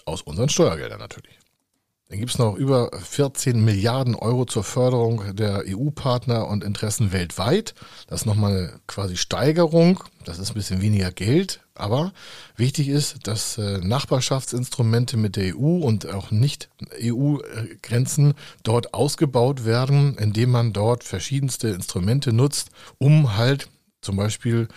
Aus 0.04 0.22
unseren 0.22 0.48
Steuergeldern 0.48 0.98
natürlich. 0.98 1.38
Dann 2.12 2.18
gibt 2.18 2.32
es 2.32 2.38
noch 2.38 2.56
über 2.56 2.90
14 2.92 3.64
Milliarden 3.64 4.14
Euro 4.14 4.44
zur 4.44 4.64
Förderung 4.64 5.34
der 5.34 5.64
EU-Partner 5.66 6.46
und 6.46 6.62
Interessen 6.62 7.10
weltweit. 7.10 7.74
Das 8.06 8.20
ist 8.20 8.26
nochmal 8.26 8.78
quasi 8.86 9.16
Steigerung. 9.16 10.04
Das 10.26 10.38
ist 10.38 10.50
ein 10.50 10.54
bisschen 10.54 10.82
weniger 10.82 11.10
Geld. 11.10 11.60
Aber 11.74 12.12
wichtig 12.54 12.88
ist, 12.88 13.26
dass 13.26 13.56
äh, 13.56 13.78
Nachbarschaftsinstrumente 13.78 15.16
mit 15.16 15.36
der 15.36 15.56
EU 15.56 15.78
und 15.78 16.06
auch 16.06 16.30
nicht 16.30 16.68
EU-Grenzen 17.02 18.34
dort 18.62 18.92
ausgebaut 18.92 19.64
werden, 19.64 20.18
indem 20.18 20.50
man 20.50 20.74
dort 20.74 21.04
verschiedenste 21.04 21.68
Instrumente 21.68 22.34
nutzt, 22.34 22.68
um 22.98 23.38
halt 23.38 23.70
zum 24.02 24.16
Beispiel 24.16 24.68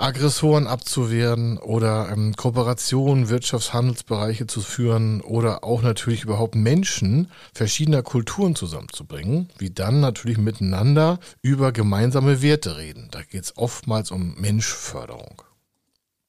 Aggressoren 0.00 0.68
abzuwehren 0.68 1.58
oder 1.58 2.08
ähm, 2.12 2.36
Kooperationen, 2.36 3.28
Wirtschaftshandelsbereiche 3.28 4.46
zu 4.46 4.60
führen 4.60 5.20
oder 5.20 5.64
auch 5.64 5.82
natürlich 5.82 6.22
überhaupt 6.22 6.54
Menschen 6.54 7.32
verschiedener 7.52 8.04
Kulturen 8.04 8.54
zusammenzubringen, 8.54 9.48
wie 9.58 9.70
dann 9.70 9.98
natürlich 9.98 10.38
miteinander 10.38 11.18
über 11.42 11.72
gemeinsame 11.72 12.42
Werte 12.42 12.76
reden. 12.76 13.08
Da 13.10 13.22
geht 13.22 13.42
es 13.42 13.56
oftmals 13.56 14.12
um 14.12 14.36
Menschförderung. 14.38 15.42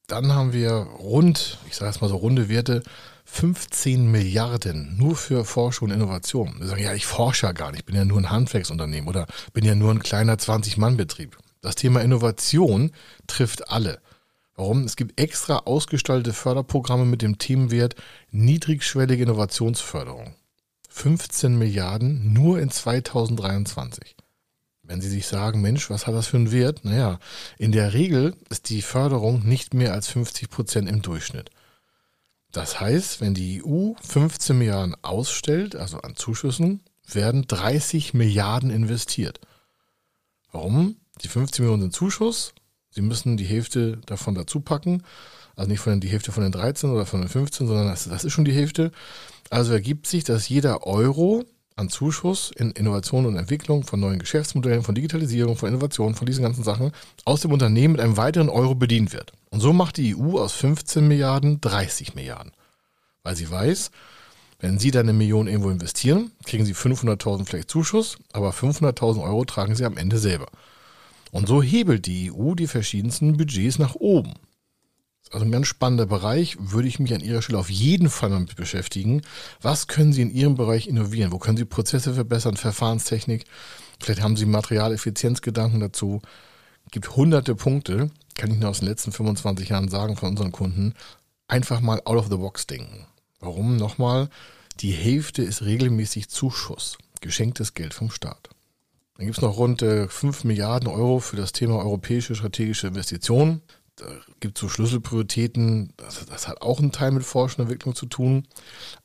Dann 0.08 0.34
haben 0.34 0.52
wir 0.52 0.72
rund, 0.72 1.60
ich 1.68 1.76
sage 1.76 1.92
jetzt 1.92 2.02
mal 2.02 2.08
so 2.08 2.16
runde 2.16 2.50
Werte, 2.50 2.82
15 3.26 4.10
Milliarden 4.10 4.98
nur 4.98 5.16
für 5.16 5.46
Forschung 5.46 5.90
und 5.90 5.94
Innovation. 5.94 6.56
Wir 6.58 6.66
sagen, 6.66 6.82
ja, 6.82 6.96
ich 6.96 7.06
forsche 7.06 7.46
ja 7.46 7.52
gar 7.52 7.70
nicht, 7.70 7.82
ich 7.82 7.86
bin 7.86 7.96
ja 7.96 8.04
nur 8.04 8.18
ein 8.18 8.32
Handwerksunternehmen 8.32 9.08
oder 9.08 9.28
bin 9.54 9.64
ja 9.64 9.76
nur 9.76 9.92
ein 9.92 10.00
kleiner 10.00 10.38
20-Mann-Betrieb. 10.38 11.38
Das 11.62 11.76
Thema 11.76 12.02
Innovation 12.02 12.92
trifft 13.28 13.70
alle. 13.70 14.02
Warum? 14.56 14.84
Es 14.84 14.96
gibt 14.96 15.20
extra 15.20 15.60
ausgestaltete 15.60 16.34
Förderprogramme 16.34 17.06
mit 17.06 17.22
dem 17.22 17.38
Themenwert 17.38 17.96
niedrigschwellige 18.32 19.24
Innovationsförderung. 19.24 20.36
15 20.90 21.58
Milliarden 21.58 22.34
nur 22.34 22.60
in 22.60 22.70
2023. 22.70 24.16
Wenn 24.84 25.02
Sie 25.02 25.10
sich 25.10 25.28
sagen, 25.28 25.62
Mensch, 25.62 25.90
was 25.90 26.08
hat 26.08 26.16
das 26.16 26.28
für 26.28 26.38
einen 26.38 26.52
Wert? 26.52 26.84
Naja, 26.84 27.20
in 27.58 27.72
der 27.72 27.94
Regel 27.94 28.36
ist 28.50 28.70
die 28.70 28.82
Förderung 28.82 29.48
nicht 29.48 29.74
mehr 29.74 29.94
als 29.94 30.08
50 30.08 30.50
Prozent 30.50 30.90
im 30.90 31.02
Durchschnitt. 31.02 31.52
Das 32.52 32.80
heißt, 32.80 33.22
wenn 33.22 33.36
die 33.36 33.64
EU 33.64 33.94
15 34.02 34.58
Milliarden 34.58 34.96
ausstellt, 35.04 35.76
also 35.76 36.00
an 36.00 36.16
Zuschüssen, 36.16 36.82
werden 37.06 37.46
30 37.48 38.14
Milliarden 38.14 38.72
investiert. 38.72 39.40
Warum? 40.52 40.98
Die 41.22 41.28
15 41.28 41.64
Millionen 41.64 41.82
sind 41.84 41.94
Zuschuss. 41.94 42.54
Sie 42.92 43.02
müssen 43.02 43.38
die 43.38 43.46
Hälfte 43.46 43.98
davon 44.06 44.36
dazu 44.36 44.62
packen. 44.62 45.04
Also 45.56 45.70
nicht 45.70 45.80
von 45.80 46.00
die 46.00 46.08
Hälfte 46.08 46.32
von 46.32 46.44
den 46.44 46.52
13 46.52 46.90
oder 46.90 47.06
von 47.06 47.22
den 47.22 47.30
15, 47.30 47.68
sondern 47.68 47.88
das, 47.88 48.08
das 48.08 48.24
ist 48.24 48.34
schon 48.34 48.46
die 48.46 48.54
Hälfte. 48.54 48.92
Also 49.50 49.74
ergibt 49.74 50.08
sich, 50.08 50.24
dass 50.24 50.48
jeder 50.48 50.88
Euro 50.88 51.44
an 51.76 51.90
Zuschuss 51.90 52.52
in 52.56 52.72
Innovation 52.72 53.26
und 53.26 53.38
Entwicklung 53.38 53.84
von 53.84 54.00
neuen 54.00 54.20
Geschäftsmodellen, 54.20 54.84
von 54.84 54.96
Digitalisierung, 54.96 55.56
von 55.56 55.70
Innovation, 55.70 56.16
von 56.16 56.26
diesen 56.26 56.44
ganzen 56.44 56.64
Sachen 56.64 56.92
aus 57.26 57.42
dem 57.42 57.52
Unternehmen 57.52 57.94
mit 57.94 58.02
einem 58.02 58.18
weiteren 58.18 58.50
Euro 58.50 58.76
bedient 58.76 59.14
wird. 59.14 59.32
Und 59.50 59.62
so 59.62 59.74
macht 59.74 59.98
die 59.98 60.16
EU 60.16 60.40
aus 60.40 60.54
15 60.54 61.08
Milliarden 61.08 61.62
30 61.62 62.16
Milliarden. 62.16 62.52
Weil 63.24 63.36
sie 63.36 63.50
weiß, 63.50 63.92
wenn 64.60 64.78
Sie 64.78 64.92
dann 64.92 65.08
eine 65.08 65.18
Million 65.18 65.48
irgendwo 65.48 65.70
investieren, 65.70 66.32
kriegen 66.46 66.66
Sie 66.66 66.76
500.000 66.76 67.46
vielleicht 67.46 67.70
Zuschuss, 67.70 68.18
aber 68.34 68.52
500.000 68.52 69.24
Euro 69.24 69.46
tragen 69.46 69.74
Sie 69.74 69.86
am 69.86 69.96
Ende 69.96 70.18
selber. 70.18 70.48
Und 71.32 71.48
so 71.48 71.62
hebelt 71.62 72.06
die 72.06 72.32
EU 72.32 72.56
die 72.56 72.68
verschiedensten 72.68 73.38
Budgets 73.38 73.80
nach 73.80 73.96
oben. 73.96 74.34
Also 75.32 75.46
ein 75.46 75.52
ganz 75.52 75.68
spannender 75.68 76.08
Bereich, 76.08 76.58
würde 76.60 76.88
ich 76.88 77.00
mich 77.00 77.14
an 77.14 77.22
Ihrer 77.22 77.42
Stelle 77.42 77.60
auf 77.60 77.70
jeden 77.70 78.10
Fall 78.10 78.30
mal 78.30 78.40
mit 78.40 78.56
beschäftigen. 78.56 79.22
Was 79.62 79.88
können 79.88 80.12
Sie 80.12 80.24
in 80.24 80.34
Ihrem 80.34 80.56
Bereich 80.56 80.88
innovieren? 80.88 81.32
Wo 81.32 81.38
können 81.38 81.58
Sie 81.58 81.66
Prozesse 81.66 82.16
verbessern, 82.16 82.58
Verfahrenstechnik? 82.58 83.46
Vielleicht 84.00 84.22
haben 84.22 84.38
Sie 84.38 84.46
Materialeffizienzgedanken 84.46 85.80
dazu. 85.80 86.22
Gibt 86.92 87.16
hunderte 87.16 87.54
Punkte, 87.54 88.10
kann 88.34 88.52
ich 88.52 88.58
nur 88.58 88.70
aus 88.70 88.80
den 88.80 88.88
letzten 88.88 89.12
25 89.12 89.70
Jahren 89.70 89.90
sagen 89.90 90.16
von 90.16 90.30
unseren 90.30 90.52
Kunden. 90.52 90.96
Einfach 91.48 91.82
mal 91.82 92.02
out 92.06 92.18
of 92.18 92.30
the 92.30 92.38
box 92.38 92.66
denken. 92.66 93.06
Warum? 93.40 93.78
Nochmal, 93.78 94.30
die 94.80 94.92
Hälfte 94.92 95.44
ist 95.44 95.62
regelmäßig 95.62 96.30
Zuschuss, 96.30 96.98
geschenktes 97.22 97.76
Geld 97.76 97.94
vom 97.94 98.10
Staat. 98.10 98.50
Dann 99.20 99.26
gibt 99.26 99.38
es 99.38 99.42
noch 99.42 99.58
rund 99.58 99.82
5 99.82 100.46
Milliarden 100.46 100.88
Euro 100.88 101.20
für 101.20 101.36
das 101.36 101.52
Thema 101.52 101.76
europäische 101.80 102.36
strategische 102.36 102.88
Investitionen. 102.88 103.62
Da 103.98 104.06
gibt 104.40 104.58
es 104.58 104.62
so 104.62 104.70
Schlüsselprioritäten, 104.70 105.92
das, 105.98 106.26
das, 106.26 106.48
hat 106.48 106.62
auch 106.62 106.80
einen 106.80 106.94
Teil 106.94 107.12
mit 107.12 107.24
Forschung 107.24 107.60
und 107.60 107.64
Entwicklung 107.66 107.96
zu 107.96 108.06
tun, 108.06 108.48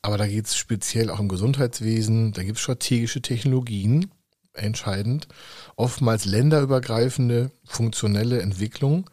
aber 0.01 0.17
da 0.17 0.25
geht 0.25 0.45
es 0.45 0.55
speziell 0.55 1.09
auch 1.09 1.19
im 1.19 1.27
Gesundheitswesen, 1.27 2.31
da 2.31 2.43
gibt 2.43 2.55
es 2.55 2.63
strategische 2.63 3.21
Technologien, 3.21 4.09
entscheidend, 4.53 5.27
oftmals 5.75 6.23
länderübergreifende 6.23 7.51
funktionelle 7.65 8.41
Entwicklung, 8.41 9.09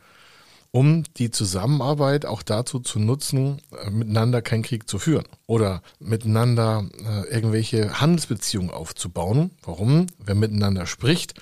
um 0.73 1.05
die 1.19 1.31
Zusammenarbeit 1.31 2.25
auch 2.25 2.43
dazu 2.43 2.81
zu 2.81 2.99
nutzen, 2.99 3.61
äh, 3.85 3.91
miteinander 3.91 4.43
keinen 4.43 4.63
Krieg 4.63 4.89
zu 4.89 4.99
führen 4.99 5.27
oder 5.47 5.83
miteinander 6.01 6.89
äh, 6.99 7.29
irgendwelche 7.29 8.01
Handelsbeziehungen 8.01 8.71
aufzubauen. 8.71 9.51
Warum? 9.63 10.07
Wer 10.19 10.35
miteinander 10.35 10.87
spricht, 10.87 11.35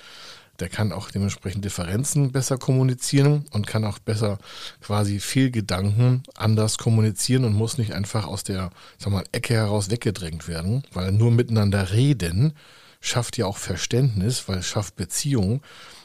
der 0.59 0.67
kann 0.67 0.91
auch 0.91 1.09
dementsprechend 1.09 1.63
Differenzen 1.63 2.33
besser 2.33 2.57
kommunizieren 2.57 3.45
und 3.51 3.65
kann 3.65 3.85
auch 3.85 3.99
besser 3.99 4.37
quasi 4.81 5.19
Fehlgedanken 5.19 6.23
anders 6.35 6.77
kommunizieren 6.77 7.45
und 7.45 7.53
muss 7.53 7.77
nicht 7.77 7.93
einfach 7.93 8.27
aus 8.27 8.43
der 8.43 8.69
sag 8.97 9.13
mal, 9.13 9.23
Ecke 9.31 9.55
heraus 9.55 9.89
weggedrängt 9.89 10.49
werden, 10.49 10.83
weil 10.93 11.13
nur 11.13 11.31
miteinander 11.31 11.91
reden 11.91 12.53
schafft 12.99 13.37
ja 13.37 13.47
auch 13.47 13.57
Verständnis, 13.57 14.47
weil 14.47 14.59
es 14.59 14.67
schafft 14.67 14.95
Beziehungen 14.97 15.61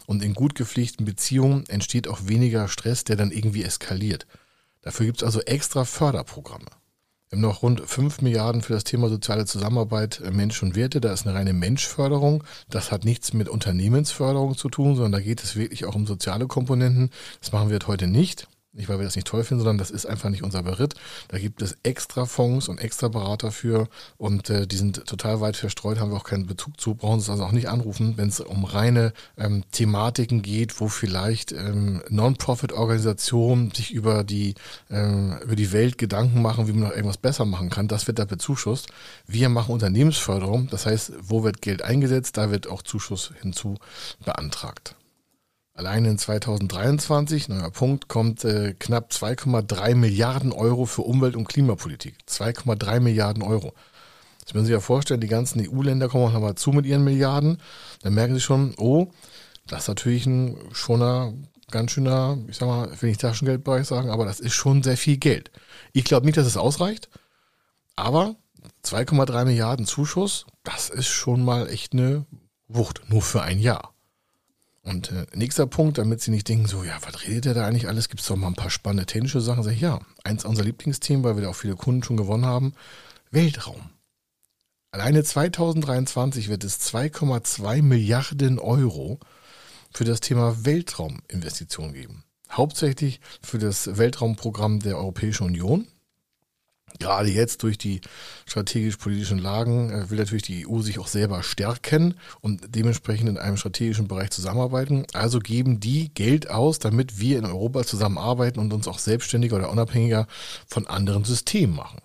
und 0.06 0.22
in 0.22 0.34
gut 0.34 0.54
gepflegten 0.54 1.04
Beziehungen 1.04 1.64
entsteht 1.68 2.08
auch 2.08 2.20
weniger 2.26 2.68
Stress, 2.68 3.04
der 3.04 3.16
dann 3.16 3.30
irgendwie 3.30 3.62
eskaliert. 3.62 4.26
Dafür 4.82 5.06
gibt 5.06 5.18
es 5.18 5.24
also 5.24 5.40
extra 5.40 5.84
Förderprogramme. 5.84 6.66
Wir 7.28 7.38
haben 7.38 7.42
noch 7.42 7.62
rund 7.62 7.80
5 7.80 8.22
Milliarden 8.22 8.62
für 8.62 8.72
das 8.72 8.84
Thema 8.84 9.08
soziale 9.08 9.46
Zusammenarbeit, 9.46 10.20
äh, 10.20 10.30
Mensch 10.30 10.62
und 10.62 10.76
Werte. 10.76 11.00
Da 11.00 11.12
ist 11.12 11.26
eine 11.26 11.36
reine 11.36 11.52
Menschförderung. 11.52 12.44
Das 12.70 12.92
hat 12.92 13.04
nichts 13.04 13.32
mit 13.32 13.48
Unternehmensförderung 13.48 14.56
zu 14.56 14.68
tun, 14.68 14.94
sondern 14.94 15.12
da 15.12 15.20
geht 15.20 15.42
es 15.42 15.56
wirklich 15.56 15.86
auch 15.86 15.96
um 15.96 16.06
soziale 16.06 16.46
Komponenten. 16.46 17.10
Das 17.40 17.50
machen 17.50 17.68
wir 17.68 17.80
heute 17.88 18.06
nicht. 18.06 18.46
Nicht, 18.76 18.90
weil 18.90 18.98
wir 18.98 19.06
das 19.06 19.16
nicht 19.16 19.26
toll 19.26 19.42
finden, 19.42 19.64
sondern 19.64 19.78
das 19.78 19.90
ist 19.90 20.04
einfach 20.04 20.28
nicht 20.28 20.42
unser 20.42 20.62
Beritt. 20.62 20.94
Da 21.28 21.38
gibt 21.38 21.62
es 21.62 21.78
extra 21.82 22.26
Fonds 22.26 22.68
und 22.68 22.78
extra 22.78 23.08
Berater 23.08 23.50
für 23.50 23.88
und 24.18 24.50
äh, 24.50 24.66
die 24.66 24.76
sind 24.76 25.06
total 25.06 25.40
weit 25.40 25.56
verstreut, 25.56 25.98
haben 25.98 26.10
wir 26.10 26.18
auch 26.18 26.24
keinen 26.24 26.46
Bezug 26.46 26.78
zu, 26.78 26.94
brauchen 26.94 27.20
Sie 27.20 27.30
also 27.30 27.44
auch 27.44 27.52
nicht 27.52 27.70
anrufen, 27.70 28.18
wenn 28.18 28.28
es 28.28 28.40
um 28.40 28.66
reine 28.66 29.14
ähm, 29.38 29.64
Thematiken 29.72 30.42
geht, 30.42 30.78
wo 30.78 30.88
vielleicht 30.88 31.52
ähm, 31.52 32.02
Non-Profit-Organisationen 32.10 33.70
sich 33.70 33.92
über 33.92 34.24
die, 34.24 34.54
ähm, 34.90 35.38
über 35.42 35.56
die 35.56 35.72
Welt 35.72 35.96
Gedanken 35.96 36.42
machen, 36.42 36.68
wie 36.68 36.72
man 36.72 36.90
noch 36.90 36.94
irgendwas 36.94 37.16
besser 37.16 37.46
machen 37.46 37.70
kann. 37.70 37.88
Das 37.88 38.06
wird 38.06 38.18
da 38.18 38.26
bezuschusst. 38.26 38.88
Wir 39.26 39.48
machen 39.48 39.72
Unternehmensförderung, 39.72 40.68
das 40.68 40.84
heißt, 40.84 41.14
wo 41.22 41.44
wird 41.44 41.62
Geld 41.62 41.80
eingesetzt, 41.80 42.36
da 42.36 42.50
wird 42.50 42.68
auch 42.68 42.82
Zuschuss 42.82 43.32
hinzu 43.40 43.76
beantragt. 44.22 44.96
Allein 45.76 46.06
in 46.06 46.16
2023, 46.16 47.50
neuer 47.50 47.70
Punkt, 47.70 48.08
kommt 48.08 48.46
äh, 48.46 48.72
knapp 48.78 49.10
2,3 49.10 49.94
Milliarden 49.94 50.52
Euro 50.52 50.86
für 50.86 51.02
Umwelt- 51.02 51.36
und 51.36 51.46
Klimapolitik. 51.46 52.16
2,3 52.26 53.00
Milliarden 53.00 53.42
Euro. 53.42 53.74
Das 54.42 54.54
müssen 54.54 54.64
Sie 54.64 54.72
sich 54.72 54.76
ja 54.76 54.80
vorstellen, 54.80 55.20
die 55.20 55.28
ganzen 55.28 55.60
EU-Länder 55.60 56.08
kommen 56.08 56.24
auch 56.24 56.32
nochmal 56.32 56.54
zu 56.54 56.70
mit 56.72 56.86
ihren 56.86 57.04
Milliarden. 57.04 57.58
Dann 58.00 58.14
merken 58.14 58.32
Sie 58.32 58.40
schon, 58.40 58.74
oh, 58.78 59.08
das 59.66 59.82
ist 59.82 59.88
natürlich 59.88 60.24
ein 60.24 60.56
schoner, 60.72 61.34
ganz 61.70 61.90
schöner, 61.90 62.38
ich 62.48 62.56
sag 62.56 62.68
mal, 62.68 62.90
will 63.02 63.10
ich 63.10 63.18
Taschengeldbereich 63.18 63.86
sagen, 63.86 64.08
aber 64.08 64.24
das 64.24 64.40
ist 64.40 64.54
schon 64.54 64.82
sehr 64.82 64.96
viel 64.96 65.18
Geld. 65.18 65.50
Ich 65.92 66.04
glaube 66.04 66.24
nicht, 66.24 66.38
dass 66.38 66.46
es 66.46 66.56
ausreicht, 66.56 67.10
aber 67.96 68.36
2,3 68.82 69.44
Milliarden 69.44 69.84
Zuschuss, 69.84 70.46
das 70.64 70.88
ist 70.88 71.08
schon 71.08 71.44
mal 71.44 71.68
echt 71.68 71.92
eine 71.92 72.24
Wucht, 72.66 73.10
nur 73.10 73.20
für 73.20 73.42
ein 73.42 73.58
Jahr. 73.58 73.92
Und 74.86 75.10
äh, 75.10 75.26
nächster 75.34 75.66
Punkt, 75.66 75.98
damit 75.98 76.20
Sie 76.20 76.30
nicht 76.30 76.48
denken, 76.48 76.66
so, 76.66 76.84
ja, 76.84 76.96
was 77.02 77.26
redet 77.26 77.46
der 77.46 77.54
da 77.54 77.66
eigentlich 77.66 77.88
alles? 77.88 78.08
Gibt 78.08 78.20
es 78.20 78.28
doch 78.28 78.36
mal 78.36 78.46
ein 78.46 78.54
paar 78.54 78.70
spannende 78.70 79.04
technische 79.04 79.40
Sachen? 79.40 79.64
Sag 79.64 79.72
ich, 79.72 79.80
ja, 79.80 79.98
eins 80.22 80.44
unserer 80.44 80.64
Lieblingsthemen, 80.64 81.24
weil 81.24 81.34
wir 81.34 81.42
da 81.42 81.48
auch 81.48 81.56
viele 81.56 81.74
Kunden 81.74 82.04
schon 82.04 82.16
gewonnen 82.16 82.46
haben, 82.46 82.72
Weltraum. 83.32 83.90
Alleine 84.92 85.24
2023 85.24 86.48
wird 86.48 86.62
es 86.62 86.80
2,2 86.80 87.82
Milliarden 87.82 88.60
Euro 88.60 89.18
für 89.92 90.04
das 90.04 90.20
Thema 90.20 90.64
Weltrauminvestitionen 90.64 91.92
geben. 91.92 92.22
Hauptsächlich 92.52 93.20
für 93.42 93.58
das 93.58 93.98
Weltraumprogramm 93.98 94.78
der 94.78 94.98
Europäischen 94.98 95.46
Union 95.46 95.88
gerade 96.98 97.28
jetzt 97.30 97.62
durch 97.62 97.78
die 97.78 98.00
strategisch-politischen 98.46 99.38
Lagen 99.38 99.90
äh, 99.90 100.10
will 100.10 100.18
natürlich 100.18 100.42
die 100.42 100.66
EU 100.66 100.80
sich 100.80 100.98
auch 100.98 101.08
selber 101.08 101.42
stärken 101.42 102.14
und 102.40 102.74
dementsprechend 102.74 103.28
in 103.28 103.38
einem 103.38 103.56
strategischen 103.56 104.08
Bereich 104.08 104.30
zusammenarbeiten. 104.30 105.06
Also 105.12 105.38
geben 105.38 105.80
die 105.80 106.12
Geld 106.14 106.50
aus, 106.50 106.78
damit 106.78 107.20
wir 107.20 107.38
in 107.38 107.44
Europa 107.44 107.84
zusammenarbeiten 107.84 108.60
und 108.60 108.72
uns 108.72 108.88
auch 108.88 108.98
selbstständiger 108.98 109.56
oder 109.56 109.70
unabhängiger 109.70 110.26
von 110.66 110.86
anderen 110.86 111.24
Systemen 111.24 111.76
machen. 111.76 112.00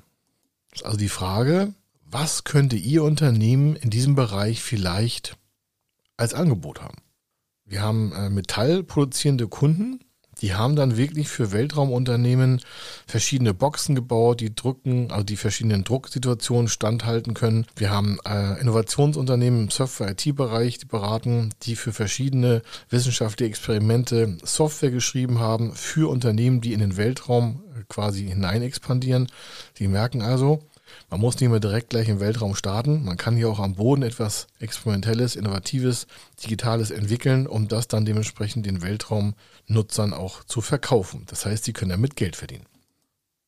Also 0.84 0.98
die 0.98 1.10
Frage, 1.10 1.74
was 2.06 2.44
könnte 2.44 2.76
Ihr 2.76 3.04
Unternehmen 3.04 3.76
in 3.76 3.90
diesem 3.90 4.16
Bereich 4.16 4.62
vielleicht 4.62 5.38
als 6.18 6.34
Angebot 6.34 6.82
haben? 6.82 6.98
Wir 7.66 7.82
haben 7.82 8.12
äh, 8.12 8.30
metallproduzierende 8.30 9.48
Kunden, 9.48 10.02
die 10.42 10.54
haben 10.54 10.76
dann 10.76 10.98
wirklich 10.98 11.30
für 11.30 11.52
Weltraumunternehmen 11.52 12.62
verschiedene 13.06 13.54
Boxen 13.54 13.96
gebaut, 13.96 14.42
die 14.42 14.54
drücken, 14.54 15.12
also 15.12 15.24
die 15.24 15.38
verschiedenen 15.38 15.84
Drucksituationen 15.84 16.68
standhalten 16.68 17.34
können. 17.34 17.66
Wir 17.76 17.92
haben 17.92 18.18
äh, 18.26 18.60
Innovationsunternehmen 18.60 19.64
im 19.64 19.70
Software-IT-Bereich, 19.70 20.80
die 20.80 20.86
beraten, 20.86 21.54
die 21.64 21.76
für 21.76 21.94
verschiedene 21.94 22.64
wissenschaftliche 22.90 23.50
Experimente 23.50 24.38
Software 24.44 24.92
geschrieben 24.92 25.40
haben 25.40 25.74
für 25.74 26.10
Unternehmen, 26.10 26.62
die 26.62 26.74
in 26.74 26.80
den 26.80 26.98
Weltraum 26.98 27.64
quasi 27.88 28.26
hinein 28.26 28.64
expandieren. 28.64 29.28
Die 29.78 29.88
merken 29.88 30.22
also, 30.22 30.64
man 31.10 31.20
muss 31.20 31.40
nicht 31.40 31.50
mehr 31.50 31.60
direkt 31.60 31.90
gleich 31.90 32.10
im 32.10 32.20
Weltraum 32.20 32.56
starten. 32.56 33.04
Man 33.04 33.18
kann 33.18 33.36
hier 33.36 33.50
auch 33.50 33.60
am 33.60 33.76
Boden 33.76 34.04
etwas 34.04 34.48
Experimentelles, 34.60 35.36
Innovatives, 35.36 36.08
Digitales 36.44 36.92
entwickeln, 36.92 37.48
um 37.48 37.68
das 37.68 37.88
dann 37.88 38.06
dementsprechend 38.06 38.66
den 38.66 38.82
Weltraumnutzern 38.82 40.14
auch 40.14 40.44
zu 40.44 40.62
verkaufen. 40.62 41.26
Das 41.28 41.46
heißt, 41.46 41.64
sie 41.64 41.74
können 41.74 41.92
damit 41.92 42.16
Geld 42.16 42.36
verdienen. 42.36 42.66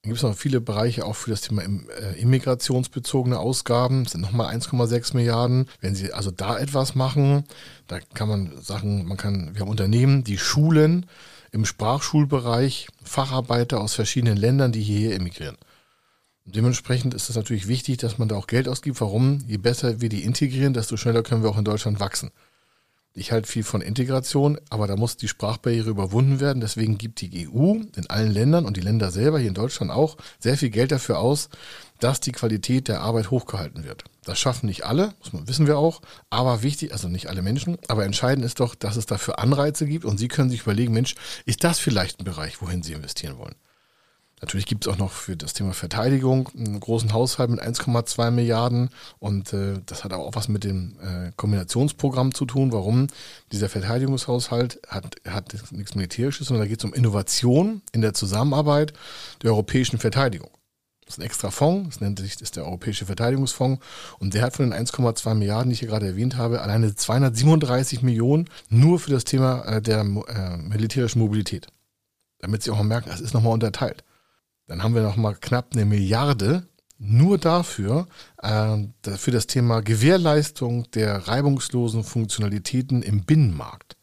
Dann 0.04 0.10
gibt 0.10 0.18
es 0.18 0.24
noch 0.24 0.36
viele 0.36 0.60
Bereiche 0.60 1.06
auch 1.06 1.16
für 1.16 1.30
das 1.30 1.40
Thema 1.40 1.62
äh, 1.62 2.20
immigrationsbezogene 2.20 3.40
Ausgaben. 3.40 4.04
Das 4.04 4.12
sind 4.12 4.20
nochmal 4.22 4.54
1,6 4.54 5.16
Milliarden. 5.16 5.70
Wenn 5.80 5.96
Sie 5.96 6.12
also 6.12 6.30
da 6.30 6.60
etwas 6.60 6.94
machen, 6.94 7.46
da 7.88 8.02
kann 8.14 8.28
man 8.28 8.62
sagen, 8.62 9.06
man 9.06 9.16
kann, 9.16 9.52
wir 9.54 9.62
haben 9.62 9.70
Unternehmen, 9.70 10.26
die 10.26 10.38
schulen 10.38 11.06
im 11.54 11.66
Sprachschulbereich 11.66 12.88
Facharbeiter 13.02 13.80
aus 13.80 13.94
verschiedenen 13.94 14.36
Ländern, 14.36 14.74
die 14.74 14.82
hierher 14.82 15.16
emigrieren. 15.16 15.56
Dementsprechend 16.46 17.14
ist 17.14 17.30
es 17.30 17.36
natürlich 17.36 17.68
wichtig, 17.68 17.98
dass 17.98 18.18
man 18.18 18.28
da 18.28 18.36
auch 18.36 18.48
Geld 18.48 18.68
ausgibt. 18.68 19.00
Warum? 19.00 19.40
Je 19.48 19.58
besser 19.58 20.02
wir 20.02 20.10
die 20.10 20.24
integrieren, 20.24 20.74
desto 20.74 20.98
schneller 20.98 21.24
können 21.24 21.42
wir 21.42 21.50
auch 21.50 21.58
in 21.58 21.64
Deutschland 21.64 22.00
wachsen. 22.00 22.32
Ich 23.16 23.32
halte 23.32 23.48
viel 23.48 23.64
von 23.64 23.82
Integration, 23.82 24.60
aber 24.72 24.88
da 24.88 24.96
muss 24.96 25.18
die 25.18 25.28
Sprachbarriere 25.28 25.92
überwunden 25.92 26.40
werden. 26.40 26.62
Deswegen 26.62 26.98
gibt 26.98 27.22
die 27.22 27.48
EU 27.48 27.76
in 27.96 28.10
allen 28.10 28.32
Ländern 28.32 28.66
und 28.66 28.76
die 28.76 28.82
Länder 28.82 29.12
selber, 29.12 29.38
hier 29.38 29.50
in 29.50 29.54
Deutschland 29.54 29.92
auch, 29.92 30.18
sehr 30.40 30.58
viel 30.58 30.72
Geld 30.72 30.92
dafür 30.92 31.20
aus, 31.20 31.50
dass 32.00 32.20
die 32.20 32.32
Qualität 32.32 32.88
der 32.88 33.02
Arbeit 33.02 33.30
hochgehalten 33.30 33.84
wird. 33.84 34.04
Das 34.26 34.40
schaffen 34.40 34.66
nicht 34.66 34.84
alle, 34.84 35.14
man, 35.32 35.48
wissen 35.48 35.68
wir 35.68 35.78
auch, 35.78 36.02
aber 36.32 36.64
wichtig, 36.64 36.92
also 36.92 37.08
nicht 37.08 37.30
alle 37.30 37.44
Menschen, 37.44 37.78
aber 37.88 38.04
entscheidend 38.04 38.46
ist 38.46 38.60
doch, 38.60 38.74
dass 38.74 38.98
es 38.98 39.06
dafür 39.06 39.38
Anreize 39.38 39.86
gibt 39.86 40.06
und 40.06 40.18
Sie 40.18 40.28
können 40.28 40.50
sich 40.50 40.62
überlegen, 40.62 40.94
Mensch, 40.94 41.14
ist 41.46 41.64
das 41.64 41.78
vielleicht 41.78 42.20
ein 42.20 42.26
Bereich, 42.26 42.62
wohin 42.64 42.82
Sie 42.82 42.94
investieren 42.94 43.38
wollen? 43.38 43.56
Natürlich 44.44 44.66
gibt 44.66 44.86
es 44.86 44.94
auch 44.94 44.98
noch 44.98 45.14
für 45.14 45.38
das 45.38 45.54
Thema 45.54 45.72
Verteidigung 45.72 46.50
einen 46.50 46.78
großen 46.78 47.14
Haushalt 47.14 47.50
mit 47.50 47.62
1,2 47.62 48.30
Milliarden 48.30 48.90
und 49.20 49.54
äh, 49.54 49.80
das 49.86 50.04
hat 50.04 50.12
auch 50.12 50.36
was 50.36 50.50
mit 50.50 50.66
dem 50.66 50.98
äh, 51.00 51.32
Kombinationsprogramm 51.38 52.34
zu 52.34 52.44
tun. 52.44 52.74
Warum? 52.74 53.08
Dieser 53.54 53.70
Verteidigungshaushalt 53.70 54.82
hat, 54.90 55.16
hat 55.26 55.56
nichts 55.72 55.96
Militärisches, 55.96 56.48
sondern 56.48 56.66
da 56.66 56.68
geht 56.68 56.80
es 56.80 56.84
um 56.84 56.94
Innovation 56.94 57.84
in 57.94 58.02
der 58.02 58.14
Zusammenarbeit 58.14 58.92
der 59.42 59.52
europäischen 59.52 59.98
Verteidigung. 59.98 60.50
Das 61.06 61.14
ist 61.16 61.20
ein 61.20 61.26
extra 61.26 61.50
Fonds, 61.50 61.92
das 61.92 62.02
nennt 62.02 62.20
sich 62.20 62.34
das 62.34 62.42
ist 62.42 62.58
der 62.58 62.66
Europäische 62.66 63.06
Verteidigungsfonds 63.06 63.82
und 64.20 64.34
der 64.34 64.42
hat 64.42 64.58
von 64.58 64.70
den 64.70 64.78
1,2 64.78 65.36
Milliarden, 65.36 65.70
die 65.70 65.76
ich 65.76 65.80
hier 65.80 65.88
gerade 65.88 66.08
erwähnt 66.08 66.36
habe, 66.36 66.62
alleine 66.62 66.94
237 66.94 68.02
Millionen 68.02 68.50
nur 68.68 69.00
für 69.00 69.12
das 69.12 69.24
Thema 69.24 69.64
äh, 69.64 69.82
der 69.82 70.02
äh, 70.02 70.58
militärischen 70.58 71.20
Mobilität. 71.20 71.68
Damit 72.40 72.62
Sie 72.62 72.72
auch 72.72 72.78
mal 72.78 72.84
merken, 72.84 73.10
es 73.10 73.22
ist 73.22 73.34
nochmal 73.34 73.54
unterteilt. 73.54 74.04
Dann 74.68 74.84
haben 74.84 74.96
wir 74.96 75.02
noch 75.02 75.18
mal 75.18 75.36
knapp 75.36 75.74
eine 75.74 75.86
Milliarde 75.86 76.68
nur 76.98 77.38
dafür, 77.38 78.08
äh, 78.42 78.78
für 79.18 79.32
das 79.32 79.48
Thema 79.48 79.82
Gewährleistung 79.82 80.90
der 80.92 81.28
reibungslosen 81.28 82.04
Funktionalitäten 82.04 83.02
im 83.02 83.26
Binnenmarkt. 83.26 83.98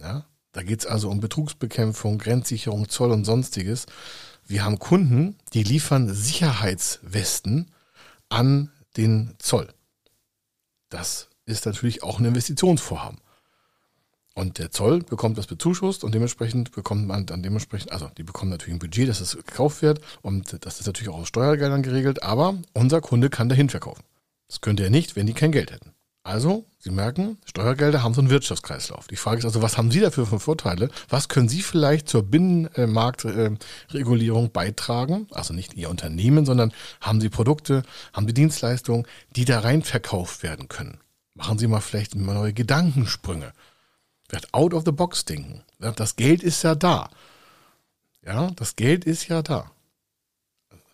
Ja, 0.00 0.26
da 0.52 0.62
geht 0.62 0.80
es 0.80 0.86
also 0.86 1.10
um 1.10 1.20
Betrugsbekämpfung, 1.20 2.18
Grenzsicherung, 2.18 2.88
Zoll 2.88 3.10
und 3.10 3.24
sonstiges. 3.24 3.86
Wir 4.46 4.64
haben 4.64 4.78
Kunden, 4.78 5.36
die 5.52 5.62
liefern 5.62 6.12
Sicherheitswesten 6.12 7.70
an 8.28 8.70
den 8.96 9.34
Zoll. 9.38 9.72
Das 10.88 11.28
ist 11.46 11.66
natürlich 11.66 12.02
auch 12.02 12.18
ein 12.18 12.24
Investitionsvorhaben. 12.24 13.18
Und 14.34 14.58
der 14.58 14.70
Zoll 14.70 15.00
bekommt 15.00 15.36
das 15.36 15.46
bezuschusst 15.46 16.04
und 16.04 16.14
dementsprechend 16.14 16.72
bekommt 16.72 17.06
man 17.06 17.26
dann 17.26 17.42
dementsprechend, 17.42 17.92
also 17.92 18.08
die 18.16 18.22
bekommen 18.22 18.50
natürlich 18.50 18.74
ein 18.74 18.78
Budget, 18.78 19.06
dass 19.08 19.20
es 19.20 19.36
gekauft 19.36 19.82
wird 19.82 20.00
und 20.22 20.64
das 20.64 20.80
ist 20.80 20.86
natürlich 20.86 21.10
auch 21.10 21.18
aus 21.18 21.28
Steuergeldern 21.28 21.82
geregelt, 21.82 22.22
aber 22.22 22.54
unser 22.72 23.02
Kunde 23.02 23.28
kann 23.28 23.50
dahin 23.50 23.68
verkaufen. 23.68 24.02
Das 24.48 24.62
könnte 24.62 24.84
er 24.84 24.90
nicht, 24.90 25.16
wenn 25.16 25.26
die 25.26 25.34
kein 25.34 25.52
Geld 25.52 25.70
hätten. 25.70 25.92
Also, 26.24 26.64
Sie 26.78 26.90
merken, 26.90 27.38
Steuergelder 27.44 28.04
haben 28.04 28.14
so 28.14 28.20
einen 28.20 28.30
Wirtschaftskreislauf. 28.30 29.08
Die 29.08 29.16
Frage 29.16 29.40
ist 29.40 29.44
also, 29.44 29.60
was 29.60 29.76
haben 29.76 29.90
Sie 29.90 29.98
dafür 29.98 30.24
für 30.24 30.38
Vorteile? 30.38 30.88
Was 31.08 31.28
können 31.28 31.48
Sie 31.48 31.62
vielleicht 31.62 32.08
zur 32.08 32.22
Binnenmarktregulierung 32.22 34.52
beitragen? 34.52 35.26
Also 35.32 35.52
nicht 35.52 35.74
Ihr 35.74 35.90
Unternehmen, 35.90 36.46
sondern 36.46 36.72
haben 37.00 37.20
Sie 37.20 37.28
Produkte, 37.28 37.82
haben 38.12 38.28
Sie 38.28 38.34
Dienstleistungen, 38.34 39.04
die 39.34 39.44
da 39.44 39.58
rein 39.60 39.82
verkauft 39.82 40.44
werden 40.44 40.68
können? 40.68 41.00
Machen 41.34 41.58
Sie 41.58 41.66
mal 41.66 41.80
vielleicht 41.80 42.14
mal 42.14 42.34
neue 42.34 42.52
Gedankensprünge 42.52 43.52
out 44.52 44.74
of 44.74 44.84
the 44.84 44.92
box 44.92 45.24
denken. 45.24 45.62
Das 45.78 46.16
Geld 46.16 46.42
ist 46.42 46.62
ja 46.62 46.74
da. 46.74 47.10
Ja, 48.24 48.50
das 48.52 48.76
Geld 48.76 49.04
ist 49.04 49.28
ja 49.28 49.42
da. 49.42 49.70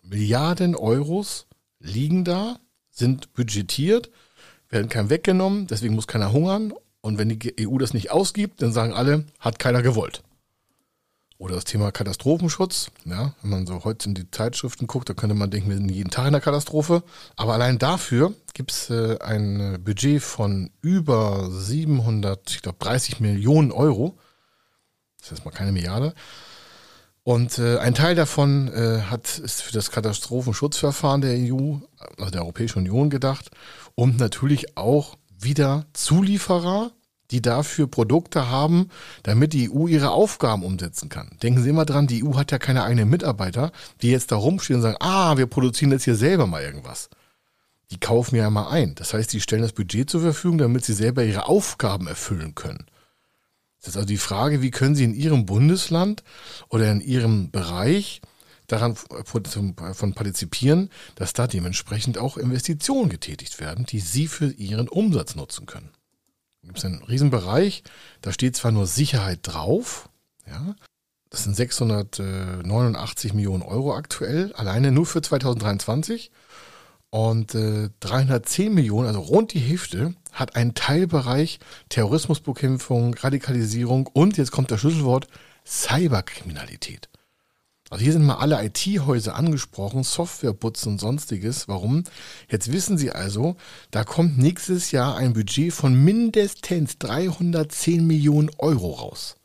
Milliarden 0.01 0.75
Euros 0.75 1.45
liegen 1.79 2.23
da, 2.23 2.59
sind 2.89 3.33
budgetiert, 3.33 4.09
werden 4.69 4.89
keinem 4.89 5.09
weggenommen, 5.09 5.67
deswegen 5.67 5.95
muss 5.95 6.07
keiner 6.07 6.31
hungern. 6.31 6.73
Und 7.01 7.17
wenn 7.17 7.29
die 7.29 7.67
EU 7.67 7.77
das 7.77 7.93
nicht 7.93 8.11
ausgibt, 8.11 8.61
dann 8.61 8.73
sagen 8.73 8.93
alle, 8.93 9.25
hat 9.39 9.59
keiner 9.59 9.81
gewollt. 9.81 10.23
Oder 11.39 11.55
das 11.55 11.63
Thema 11.63 11.91
Katastrophenschutz. 11.93 12.91
Ja, 13.05 13.33
wenn 13.41 13.49
man 13.49 13.65
so 13.65 13.85
heute 13.85 14.09
in 14.09 14.13
die 14.13 14.29
Zeitschriften 14.29 14.87
guckt, 14.87 15.09
da 15.09 15.13
könnte 15.13 15.35
man 15.35 15.49
denken, 15.49 15.69
wir 15.69 15.77
sind 15.77 15.89
jeden 15.89 16.11
Tag 16.11 16.27
in 16.27 16.33
der 16.33 16.41
Katastrophe. 16.41 17.01
Aber 17.37 17.53
allein 17.53 17.79
dafür 17.79 18.33
gibt 18.53 18.71
es 18.71 18.89
äh, 18.89 19.17
ein 19.21 19.81
Budget 19.81 20.21
von 20.21 20.69
über 20.81 21.49
700, 21.49 22.51
ich 22.51 22.61
glaube 22.61 22.77
30 22.79 23.21
Millionen 23.21 23.71
Euro. 23.71 24.17
Das 25.21 25.31
ist 25.31 25.45
mal 25.45 25.51
keine 25.51 25.71
Milliarde. 25.71 26.13
Und 27.23 27.57
äh, 27.57 27.77
ein 27.77 27.93
Teil 27.93 28.15
davon 28.15 28.67
äh, 28.73 29.03
hat, 29.03 29.37
ist 29.37 29.61
für 29.61 29.71
das 29.71 29.91
Katastrophenschutzverfahren 29.91 31.21
der 31.21 31.37
EU, 31.37 31.77
also 32.17 32.31
der 32.31 32.41
Europäischen 32.41 32.79
Union 32.79 33.09
gedacht 33.09 33.49
und 33.95 34.19
natürlich 34.19 34.75
auch 34.77 35.15
wieder 35.37 35.85
Zulieferer 35.93 36.91
die 37.31 37.41
dafür 37.41 37.87
Produkte 37.87 38.49
haben, 38.49 38.89
damit 39.23 39.53
die 39.53 39.71
EU 39.71 39.87
ihre 39.87 40.11
Aufgaben 40.11 40.63
umsetzen 40.63 41.09
kann. 41.09 41.37
Denken 41.43 41.63
Sie 41.63 41.69
immer 41.69 41.85
dran, 41.85 42.07
die 42.07 42.23
EU 42.23 42.35
hat 42.35 42.51
ja 42.51 42.57
keine 42.57 42.83
eigenen 42.83 43.09
Mitarbeiter, 43.09 43.71
die 44.01 44.09
jetzt 44.09 44.31
da 44.31 44.35
rumstehen 44.35 44.77
und 44.77 44.81
sagen, 44.81 44.97
ah, 44.99 45.37
wir 45.37 45.45
produzieren 45.45 45.91
jetzt 45.91 46.05
hier 46.05 46.15
selber 46.15 46.47
mal 46.47 46.63
irgendwas. 46.63 47.09
Die 47.91 47.99
kaufen 47.99 48.35
ja 48.35 48.49
mal 48.49 48.69
ein. 48.69 48.95
Das 48.95 49.13
heißt, 49.13 49.31
die 49.33 49.41
stellen 49.41 49.61
das 49.61 49.73
Budget 49.73 50.09
zur 50.09 50.21
Verfügung, 50.21 50.57
damit 50.57 50.85
sie 50.85 50.93
selber 50.93 51.23
ihre 51.23 51.47
Aufgaben 51.47 52.07
erfüllen 52.07 52.55
können. 52.55 52.85
Das 53.79 53.89
ist 53.89 53.95
also 53.95 54.07
die 54.07 54.17
Frage, 54.17 54.61
wie 54.61 54.71
können 54.71 54.93
Sie 54.93 55.05
in 55.05 55.13
Ihrem 55.13 55.45
Bundesland 55.45 56.23
oder 56.67 56.91
in 56.91 56.99
Ihrem 56.99 57.49
Bereich 57.49 58.19
daran 58.67 58.95
von 58.95 60.13
partizipieren, 60.13 60.89
dass 61.15 61.31
da 61.31 61.47
dementsprechend 61.47 62.17
auch 62.17 62.35
Investitionen 62.37 63.09
getätigt 63.09 63.61
werden, 63.61 63.85
die 63.85 64.01
Sie 64.01 64.27
für 64.27 64.51
Ihren 64.51 64.89
Umsatz 64.89 65.35
nutzen 65.35 65.65
können 65.65 65.89
gibt 66.63 66.77
es 66.77 66.85
einen 66.85 67.03
Riesenbereich, 67.03 67.83
da 68.21 68.31
steht 68.31 68.55
zwar 68.55 68.71
nur 68.71 68.87
Sicherheit 68.87 69.39
drauf, 69.43 70.09
ja, 70.47 70.75
das 71.29 71.43
sind 71.43 71.55
689 71.55 73.33
Millionen 73.33 73.61
Euro 73.61 73.93
aktuell, 73.93 74.51
alleine 74.53 74.91
nur 74.91 75.05
für 75.05 75.21
2023. 75.21 76.31
Und 77.11 77.55
äh, 77.55 77.89
310 78.01 78.73
Millionen, 78.73 79.07
also 79.07 79.19
rund 79.19 79.53
die 79.53 79.59
Hälfte, 79.59 80.13
hat 80.31 80.55
einen 80.55 80.75
Teilbereich 80.75 81.59
Terrorismusbekämpfung, 81.89 83.15
Radikalisierung 83.15 84.07
und 84.07 84.37
jetzt 84.37 84.51
kommt 84.51 84.69
das 84.69 84.79
Schlüsselwort 84.81 85.27
Cyberkriminalität. 85.65 87.09
Also 87.89 88.03
hier 88.03 88.13
sind 88.13 88.25
mal 88.25 88.35
alle 88.35 88.63
IT-Häuser 88.63 89.35
angesprochen, 89.35 90.03
Softwareputzen 90.03 90.93
und 90.93 90.99
sonstiges. 90.99 91.67
Warum? 91.67 92.03
Jetzt 92.49 92.71
wissen 92.71 92.97
Sie 92.97 93.11
also, 93.11 93.55
da 93.89 94.03
kommt 94.03 94.37
nächstes 94.37 94.91
Jahr 94.91 95.17
ein 95.17 95.33
Budget 95.33 95.73
von 95.73 95.95
mindestens 95.95 96.99
310 96.99 98.05
Millionen 98.05 98.51
Euro 98.59 98.91
raus. 98.91 99.37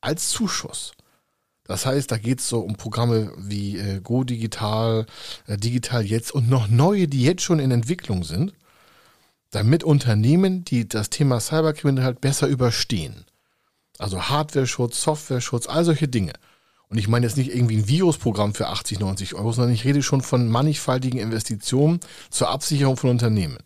Als 0.00 0.30
Zuschuss. 0.30 0.92
Das 1.64 1.86
heißt, 1.86 2.10
da 2.10 2.18
geht 2.18 2.40
es 2.40 2.48
so 2.48 2.60
um 2.60 2.76
Programme 2.76 3.32
wie 3.38 3.78
äh, 3.78 4.00
Go 4.00 4.24
Digital, 4.24 5.06
äh, 5.46 5.56
Digital 5.56 6.04
Jetzt 6.04 6.32
und 6.32 6.48
noch 6.48 6.68
neue, 6.68 7.08
die 7.08 7.22
jetzt 7.22 7.42
schon 7.42 7.58
in 7.58 7.70
Entwicklung 7.70 8.22
sind, 8.22 8.52
damit 9.50 9.84
Unternehmen, 9.84 10.64
die 10.64 10.86
das 10.86 11.10
Thema 11.10 11.40
Cyberkriminalität 11.40 12.20
besser 12.20 12.48
überstehen. 12.48 13.24
Also 13.98 14.22
Hardware-Schutz, 14.22 15.00
Software-Schutz, 15.00 15.66
all 15.66 15.84
solche 15.84 16.08
Dinge. 16.08 16.32
Und 16.88 16.98
ich 16.98 17.08
meine 17.08 17.26
jetzt 17.26 17.36
nicht 17.36 17.54
irgendwie 17.54 17.76
ein 17.76 17.88
Virusprogramm 17.88 18.54
für 18.54 18.68
80, 18.68 19.00
90 19.00 19.34
Euro, 19.34 19.52
sondern 19.52 19.72
ich 19.72 19.84
rede 19.84 20.02
schon 20.02 20.20
von 20.20 20.48
mannigfaltigen 20.48 21.18
Investitionen 21.18 22.00
zur 22.30 22.50
Absicherung 22.50 22.96
von 22.96 23.10
Unternehmen. 23.10 23.58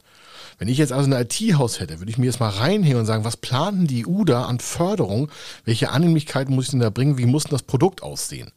Wenn 0.59 0.69
ich 0.69 0.79
jetzt 0.79 0.93
also 0.93 1.11
ein 1.11 1.21
IT-Haus 1.23 1.79
hätte, 1.79 2.01
würde 2.01 2.11
ich 2.11 2.19
mir 2.19 2.27
jetzt 2.27 2.41
mal 2.41 2.49
reinhängen 2.49 2.99
und 2.99 3.07
sagen, 3.07 3.25
was 3.25 3.37
planen 3.37 3.87
die 3.87 4.07
EU 4.07 4.25
da 4.25 4.45
an 4.45 4.59
Förderung? 4.59 5.31
Welche 5.65 5.91
Annehmlichkeiten 5.91 6.55
muss 6.55 6.67
ich 6.67 6.71
denn 6.73 6.81
da 6.81 6.91
bringen? 6.91 7.17
Wie 7.17 7.27
muss 7.27 7.45
denn 7.45 7.53
das 7.53 7.63
Produkt 7.63 8.03
aussehen? 8.03 8.51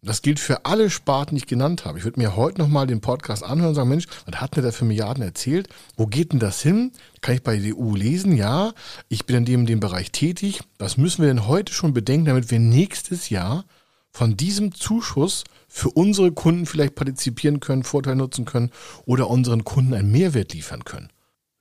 Das 0.00 0.22
gilt 0.22 0.38
für 0.38 0.64
alle 0.64 0.90
Sparten, 0.90 1.34
die 1.34 1.42
ich 1.42 1.48
genannt 1.48 1.84
habe. 1.84 1.98
Ich 1.98 2.04
würde 2.04 2.20
mir 2.20 2.36
heute 2.36 2.60
nochmal 2.60 2.86
den 2.86 3.00
Podcast 3.00 3.42
anhören 3.42 3.70
und 3.70 3.74
sagen, 3.74 3.88
Mensch, 3.88 4.06
was 4.26 4.40
hat 4.40 4.56
mir 4.56 4.62
da 4.62 4.70
für 4.70 4.84
Milliarden 4.84 5.24
erzählt? 5.24 5.68
Wo 5.96 6.06
geht 6.06 6.32
denn 6.32 6.38
das 6.38 6.62
hin? 6.62 6.92
Kann 7.20 7.34
ich 7.34 7.42
bei 7.42 7.56
der 7.58 7.76
EU 7.76 7.96
lesen? 7.96 8.36
Ja, 8.36 8.72
ich 9.08 9.26
bin 9.26 9.36
in 9.36 9.44
dem, 9.44 9.66
dem 9.66 9.80
Bereich 9.80 10.12
tätig. 10.12 10.60
Was 10.78 10.98
müssen 10.98 11.22
wir 11.22 11.28
denn 11.28 11.48
heute 11.48 11.72
schon 11.72 11.94
bedenken, 11.94 12.26
damit 12.26 12.50
wir 12.52 12.60
nächstes 12.60 13.28
Jahr 13.28 13.64
von 14.12 14.36
diesem 14.36 14.72
Zuschuss 14.72 15.42
für 15.66 15.90
unsere 15.90 16.30
Kunden 16.30 16.66
vielleicht 16.66 16.94
partizipieren 16.94 17.58
können, 17.58 17.82
Vorteil 17.82 18.14
nutzen 18.14 18.44
können 18.44 18.70
oder 19.04 19.28
unseren 19.28 19.64
Kunden 19.64 19.94
einen 19.94 20.12
Mehrwert 20.12 20.54
liefern 20.54 20.84
können? 20.84 21.08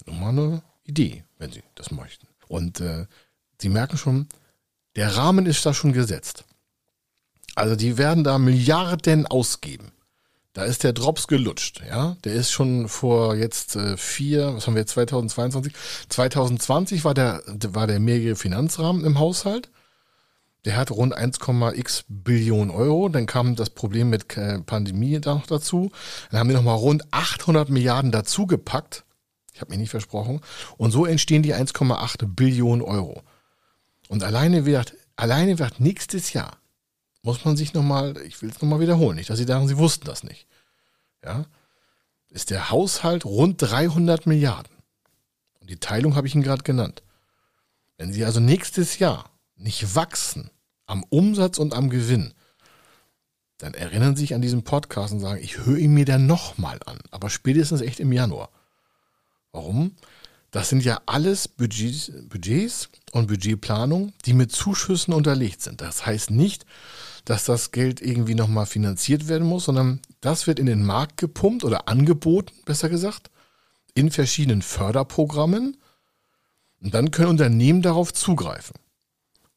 Nochmal 0.06 0.30
eine 0.30 0.64
Idee, 0.84 1.24
wenn 1.40 1.52
Sie 1.52 1.64
das 1.74 1.90
möchten. 1.90 2.28
Und 2.48 2.82
äh, 2.82 3.08
Sie 3.60 3.70
merken 3.70 3.98
schon, 3.98 4.28
der 4.96 5.16
Rahmen 5.16 5.48
ist 5.48 5.66
da 5.66 5.74
schon 5.74 5.92
gesetzt. 5.92 6.46
Also 7.58 7.76
die 7.76 7.98
werden 7.98 8.24
da 8.24 8.38
Milliarden 8.38 9.26
ausgeben. 9.26 9.92
Da 10.54 10.64
ist 10.66 10.84
der 10.84 10.94
Drops 10.94 11.28
gelutscht, 11.28 11.82
ja. 11.90 12.16
Der 12.24 12.34
ist 12.34 12.52
schon 12.52 12.88
vor 12.88 13.36
jetzt 13.36 13.76
äh, 13.76 13.98
vier, 13.98 14.54
was 14.54 14.68
haben 14.68 14.76
wir 14.76 14.82
jetzt 14.82 14.92
2022? 14.92 15.74
2020 16.10 17.04
war 17.04 17.16
der, 17.16 17.42
war 17.70 17.88
der 17.88 18.00
mehrjährige 18.00 18.36
Finanzrahmen 18.36 19.04
im 19.04 19.18
Haushalt. 19.18 19.72
Der 20.66 20.78
hat 20.78 20.92
rund 20.92 21.18
1,x 21.18 22.06
Billionen 22.08 22.70
Euro. 22.70 23.10
Dann 23.10 23.26
kam 23.26 23.56
das 23.56 23.72
Problem 23.72 24.12
mit 24.12 24.38
äh, 24.38 24.60
Pandemie 24.60 25.20
da 25.20 25.34
noch 25.34 25.48
dazu. 25.48 25.92
Dann 26.30 26.40
haben 26.40 26.50
wir 26.50 26.58
nochmal 26.58 26.78
rund 26.78 27.06
800 27.10 27.70
Milliarden 27.70 28.12
dazugepackt. 28.12 29.04
Ich 29.56 29.62
habe 29.62 29.72
mich 29.72 29.80
nicht 29.80 29.92
versprochen. 29.92 30.42
Und 30.78 30.92
so 30.92 31.08
entstehen 31.08 31.42
die 31.42 31.56
1,8 31.56 32.36
Billionen 32.36 32.84
Euro. 32.84 33.24
Und 34.10 34.24
alleine 34.24 34.68
wird, 34.68 34.94
alleine 35.16 35.58
wird 35.58 35.80
nächstes 35.80 36.34
Jahr, 36.34 36.58
muss 37.22 37.44
man 37.46 37.58
sich 37.58 37.74
nochmal, 37.74 38.18
ich 38.26 38.42
will 38.42 38.50
es 38.50 38.62
nochmal 38.62 38.80
wiederholen, 38.80 39.18
nicht, 39.18 39.30
dass 39.30 39.38
Sie 39.38 39.46
sagen, 39.46 39.68
Sie 39.68 39.78
wussten 39.78 40.06
das 40.06 40.24
nicht. 40.24 40.48
Ja, 41.24 41.46
ist 42.30 42.50
der 42.50 42.70
Haushalt 42.70 43.26
rund 43.26 43.62
300 43.62 44.26
Milliarden. 44.28 44.72
Und 45.60 45.70
die 45.70 45.80
Teilung 45.80 46.16
habe 46.16 46.28
ich 46.28 46.36
Ihnen 46.36 46.44
gerade 46.44 46.64
genannt. 46.64 47.04
Wenn 47.98 48.14
Sie 48.14 48.24
also 48.24 48.40
nächstes 48.40 49.00
Jahr 49.00 49.30
nicht 49.56 49.96
wachsen 49.96 50.52
am 50.86 51.04
Umsatz 51.10 51.58
und 51.58 51.74
am 51.74 51.90
Gewinn, 51.90 52.34
dann 53.58 53.74
erinnern 53.74 54.16
Sie 54.16 54.22
sich 54.22 54.36
an 54.36 54.42
diesen 54.42 54.64
Podcast 54.64 55.14
und 55.14 55.20
sagen, 55.20 55.42
ich 55.42 55.58
höre 55.58 55.78
ihn 55.78 55.94
mir 55.94 56.06
dann 56.06 56.28
nochmal 56.28 56.80
an, 56.86 57.00
aber 57.12 57.30
spätestens 57.30 57.82
echt 57.82 58.00
im 58.00 58.12
Januar. 58.12 58.50
Warum? 59.52 59.96
Das 60.52 60.70
sind 60.70 60.84
ja 60.84 61.02
alles 61.06 61.48
Budgets, 61.48 62.12
Budgets 62.30 62.90
und 63.12 63.28
Budgetplanung, 63.28 64.14
die 64.26 64.34
mit 64.34 64.52
Zuschüssen 64.52 65.14
unterlegt 65.14 65.62
sind. 65.62 65.82
Das 65.82 66.06
heißt 66.06 66.32
nicht, 66.32 66.66
dass 67.26 67.44
das 67.44 67.72
Geld 67.72 68.02
irgendwie 68.02 68.36
nochmal 68.36 68.66
finanziert 68.66 69.28
werden 69.28 69.48
muss, 69.48 69.66
sondern 69.66 70.00
das 70.22 70.48
wird 70.48 70.60
in 70.60 70.66
den 70.66 70.86
Markt 70.86 71.18
gepumpt 71.18 71.66
oder 71.66 71.90
angeboten, 71.90 72.54
besser 72.66 72.88
gesagt, 72.88 73.30
in 73.94 74.12
verschiedenen 74.12 74.62
Förderprogrammen. 74.62 75.78
Und 76.82 76.94
dann 76.94 77.12
können 77.12 77.32
Unternehmen 77.32 77.82
darauf 77.82 78.14
zugreifen. 78.14 78.76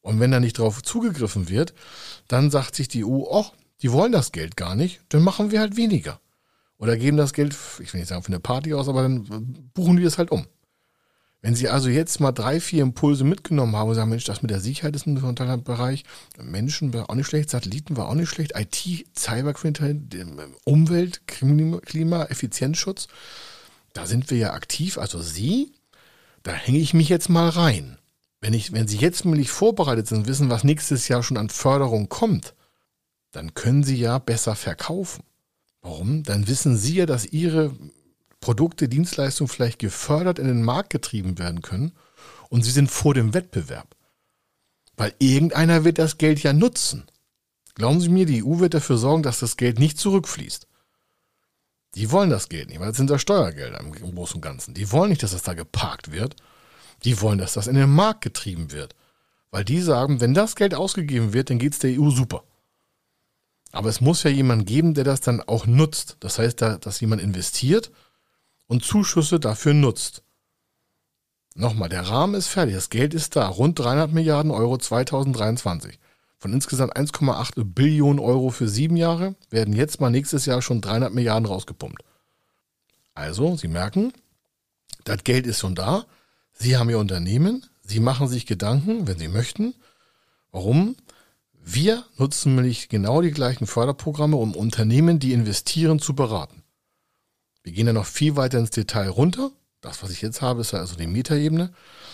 Und 0.01 0.19
wenn 0.19 0.31
da 0.31 0.39
nicht 0.39 0.59
darauf 0.59 0.81
zugegriffen 0.81 1.47
wird, 1.47 1.73
dann 2.27 2.51
sagt 2.51 2.75
sich 2.75 2.87
die 2.87 3.05
EU, 3.05 3.23
oh, 3.29 3.45
die 3.81 3.91
wollen 3.91 4.11
das 4.11 4.31
Geld 4.31 4.57
gar 4.57 4.75
nicht, 4.75 5.01
dann 5.09 5.21
machen 5.21 5.51
wir 5.51 5.59
halt 5.59 5.77
weniger. 5.77 6.19
Oder 6.77 6.97
geben 6.97 7.17
das 7.17 7.33
Geld, 7.33 7.55
ich 7.79 7.93
will 7.93 7.99
nicht 7.99 8.09
sagen 8.09 8.23
für 8.23 8.29
eine 8.29 8.39
Party 8.39 8.73
aus, 8.73 8.89
aber 8.89 9.03
dann 9.03 9.69
buchen 9.73 9.97
die 9.97 10.03
das 10.03 10.17
halt 10.17 10.31
um. 10.31 10.45
Wenn 11.41 11.55
Sie 11.55 11.69
also 11.69 11.89
jetzt 11.89 12.19
mal 12.19 12.31
drei, 12.31 12.59
vier 12.59 12.83
Impulse 12.83 13.23
mitgenommen 13.23 13.75
haben 13.75 13.89
und 13.89 13.95
sagen, 13.95 14.11
Mensch, 14.11 14.25
das 14.25 14.43
mit 14.43 14.51
der 14.51 14.59
Sicherheit 14.59 14.95
ist 14.95 15.07
ein 15.07 15.15
Bereich, 15.63 16.03
Menschen 16.39 16.93
war 16.93 17.09
auch 17.09 17.15
nicht 17.15 17.27
schlecht, 17.27 17.49
Satelliten 17.49 17.97
war 17.97 18.07
auch 18.07 18.13
nicht 18.13 18.29
schlecht, 18.29 18.53
IT, 18.55 19.07
Cyberkriminalität, 19.17 20.19
Umwelt, 20.65 21.25
Klima, 21.25 22.25
Effizienzschutz, 22.25 23.07
da 23.93 24.05
sind 24.05 24.29
wir 24.29 24.37
ja 24.37 24.53
aktiv. 24.53 24.99
Also 24.99 25.19
Sie, 25.19 25.73
da 26.43 26.51
hänge 26.51 26.77
ich 26.77 26.93
mich 26.93 27.09
jetzt 27.09 27.29
mal 27.29 27.49
rein. 27.49 27.97
Wenn, 28.39 28.53
ich, 28.53 28.71
wenn 28.71 28.87
Sie 28.87 28.97
jetzt 28.97 29.25
nämlich 29.25 29.49
vorbereitet 29.49 30.07
sind 30.07 30.27
wissen, 30.27 30.49
was 30.49 30.63
nächstes 30.63 31.07
Jahr 31.07 31.23
schon 31.23 31.37
an 31.37 31.49
Förderung 31.49 32.07
kommt, 32.07 32.53
dann 33.31 33.55
können 33.55 33.83
Sie 33.83 33.95
ja 33.95 34.19
besser 34.19 34.55
verkaufen. 34.55 35.23
Warum? 35.81 36.21
Dann 36.23 36.47
wissen 36.47 36.77
Sie 36.77 36.95
ja, 36.95 37.05
dass 37.07 37.25
Ihre 37.25 37.73
Produkte, 38.41 38.89
Dienstleistungen 38.89 39.47
vielleicht 39.47 39.79
gefördert 39.79 40.39
in 40.39 40.47
den 40.47 40.63
Markt 40.63 40.89
getrieben 40.89 41.37
werden 41.37 41.61
können 41.61 41.93
und 42.49 42.63
Sie 42.63 42.71
sind 42.71 42.91
vor 42.91 43.13
dem 43.13 43.33
Wettbewerb. 43.33 43.95
Weil 44.97 45.13
irgendeiner 45.19 45.85
wird 45.85 45.99
das 45.99 46.17
Geld 46.17 46.43
ja 46.43 46.51
nutzen. 46.51 47.05
Glauben 47.75 48.01
Sie 48.01 48.09
mir, 48.09 48.25
die 48.25 48.43
EU 48.43 48.59
wird 48.59 48.73
dafür 48.73 48.97
sorgen, 48.97 49.23
dass 49.23 49.39
das 49.39 49.57
Geld 49.57 49.79
nicht 49.79 49.97
zurückfließt. 49.97 50.67
Die 51.95 52.11
wollen 52.11 52.29
das 52.29 52.49
Geld 52.49 52.69
nicht, 52.69 52.79
weil 52.79 52.91
es 52.91 52.97
sind 52.97 53.09
da 53.09 53.19
Steuergelder 53.19 53.79
im 53.79 53.91
Großen 53.91 54.35
und 54.35 54.41
Ganzen. 54.41 54.73
Die 54.73 54.91
wollen 54.91 55.09
nicht, 55.09 55.23
dass 55.23 55.31
das 55.31 55.43
da 55.43 55.53
geparkt 55.53 56.11
wird. 56.11 56.35
Die 57.03 57.21
wollen, 57.21 57.37
dass 57.37 57.53
das 57.53 57.67
in 57.67 57.75
den 57.75 57.89
Markt 57.89 58.21
getrieben 58.21 58.71
wird. 58.71 58.95
Weil 59.51 59.65
die 59.65 59.81
sagen, 59.81 60.21
wenn 60.21 60.33
das 60.33 60.55
Geld 60.55 60.73
ausgegeben 60.73 61.33
wird, 61.33 61.49
dann 61.49 61.59
geht 61.59 61.73
es 61.73 61.79
der 61.79 61.99
EU 61.99 62.09
super. 62.09 62.43
Aber 63.71 63.89
es 63.89 64.01
muss 64.01 64.23
ja 64.23 64.29
jemand 64.29 64.65
geben, 64.65 64.93
der 64.93 65.03
das 65.03 65.21
dann 65.21 65.41
auch 65.41 65.65
nutzt. 65.65 66.17
Das 66.21 66.39
heißt, 66.39 66.61
dass 66.61 66.99
jemand 66.99 67.21
investiert 67.21 67.91
und 68.71 68.85
Zuschüsse 68.85 69.37
dafür 69.37 69.73
nutzt. 69.73 70.23
Nochmal, 71.55 71.89
der 71.89 72.07
Rahmen 72.07 72.35
ist 72.35 72.47
fertig, 72.47 72.73
das 72.73 72.89
Geld 72.89 73.13
ist 73.13 73.35
da, 73.35 73.49
rund 73.49 73.77
300 73.77 74.13
Milliarden 74.13 74.49
Euro 74.49 74.77
2023. 74.77 75.99
Von 76.37 76.53
insgesamt 76.53 76.95
1,8 76.95 77.65
Billionen 77.65 78.19
Euro 78.19 78.49
für 78.49 78.69
sieben 78.69 78.95
Jahre 78.95 79.35
werden 79.49 79.75
jetzt 79.75 79.99
mal 79.99 80.09
nächstes 80.09 80.45
Jahr 80.45 80.61
schon 80.61 80.79
300 80.79 81.13
Milliarden 81.13 81.47
rausgepumpt. 81.47 82.01
Also, 83.13 83.57
Sie 83.57 83.67
merken, 83.67 84.13
das 85.03 85.25
Geld 85.25 85.47
ist 85.47 85.59
schon 85.59 85.75
da. 85.75 86.05
Sie 86.53 86.77
haben 86.77 86.89
Ihr 86.89 86.99
Unternehmen, 86.99 87.65
Sie 87.83 87.99
machen 87.99 88.29
sich 88.29 88.45
Gedanken, 88.45 89.05
wenn 89.05 89.19
Sie 89.19 89.27
möchten. 89.27 89.75
Warum? 90.53 90.95
Wir 91.61 92.05
nutzen 92.17 92.55
nämlich 92.55 92.87
genau 92.87 93.21
die 93.21 93.31
gleichen 93.31 93.67
Förderprogramme, 93.67 94.37
um 94.37 94.55
Unternehmen, 94.55 95.19
die 95.19 95.33
investieren, 95.33 95.99
zu 95.99 96.15
beraten. 96.15 96.60
Wir 97.63 97.73
gehen 97.73 97.85
dann 97.85 97.95
noch 97.95 98.05
viel 98.05 98.35
weiter 98.35 98.59
ins 98.59 98.71
Detail 98.71 99.09
runter. 99.09 99.51
Das, 99.81 100.03
was 100.03 100.11
ich 100.11 100.21
jetzt 100.21 100.41
habe, 100.41 100.61
ist 100.61 100.73
also 100.73 100.95
die 100.95 101.07
Metaebene. 101.07 101.71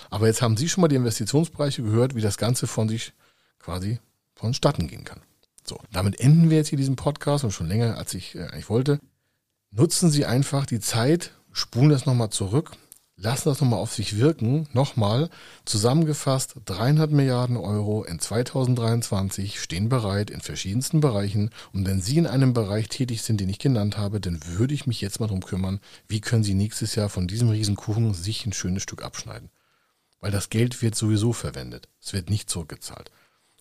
Aber 0.10 0.28
jetzt 0.28 0.42
haben 0.42 0.58
Sie 0.58 0.70
schon 0.70 0.82
mal 0.82 0.88
die 0.88 0.96
Investitionsbereiche 0.96 1.84
gehört, 1.84 2.16
wie 2.16 2.22
das 2.22 2.38
Ganze 2.38 2.68
von 2.68 2.88
sich 2.88 3.14
quasi 3.60 4.00
vonstatten 4.36 4.88
gehen 4.88 5.04
kann. 5.04 5.22
So, 5.66 5.80
damit 5.92 6.20
enden 6.20 6.50
wir 6.50 6.58
jetzt 6.58 6.70
hier 6.70 6.78
diesen 6.78 6.96
Podcast 6.96 7.44
und 7.44 7.52
schon 7.52 7.68
länger, 7.68 7.98
als 7.98 8.14
ich 8.14 8.36
äh, 8.36 8.44
eigentlich 8.44 8.70
wollte. 8.70 9.00
Nutzen 9.72 10.10
Sie 10.10 10.26
einfach 10.26 10.66
die 10.66 10.80
Zeit, 10.80 11.32
spulen 11.52 11.90
das 11.90 12.06
nochmal 12.06 12.30
zurück, 12.30 12.72
lassen 13.18 13.50
das 13.50 13.60
nochmal 13.60 13.80
auf 13.80 13.94
sich 13.94 14.18
wirken. 14.18 14.68
Nochmal 14.74 15.30
zusammengefasst, 15.66 16.56
300 16.66 17.12
Milliarden 17.12 17.58
Euro 17.58 18.04
in 18.04 18.20
2023 18.20 19.60
stehen 19.60 19.90
bereit 19.90 20.30
in 20.30 20.42
verschiedensten 20.42 21.02
Bereichen. 21.02 21.50
Und 21.74 21.86
wenn 21.88 22.00
Sie 22.00 22.18
in 22.18 22.28
einem 22.28 22.54
Bereich 22.54 22.88
tätig 22.88 23.24
sind, 23.24 23.42
den 23.42 23.50
ich 23.50 23.60
genannt 23.60 23.98
habe, 23.98 24.22
dann 24.22 24.40
würde 24.46 24.74
ich 24.74 24.86
mich 24.86 25.02
jetzt 25.02 25.20
mal 25.20 25.28
darum 25.28 25.44
kümmern, 25.44 25.80
wie 26.08 26.22
können 26.22 26.44
Sie 26.44 26.54
nächstes 26.54 26.96
Jahr 26.96 27.10
von 27.10 27.28
diesem 27.28 27.50
Riesenkuchen 27.50 28.14
sich 28.14 28.46
ein 28.46 28.54
schönes 28.54 28.84
Stück 28.84 29.04
abschneiden. 29.04 29.50
Weil 30.20 30.32
das 30.32 30.50
Geld 30.50 30.82
wird 30.82 30.96
sowieso 30.96 31.34
verwendet. 31.34 31.90
Es 32.02 32.14
wird 32.14 32.30
nicht 32.30 32.50
zurückgezahlt. 32.50 33.12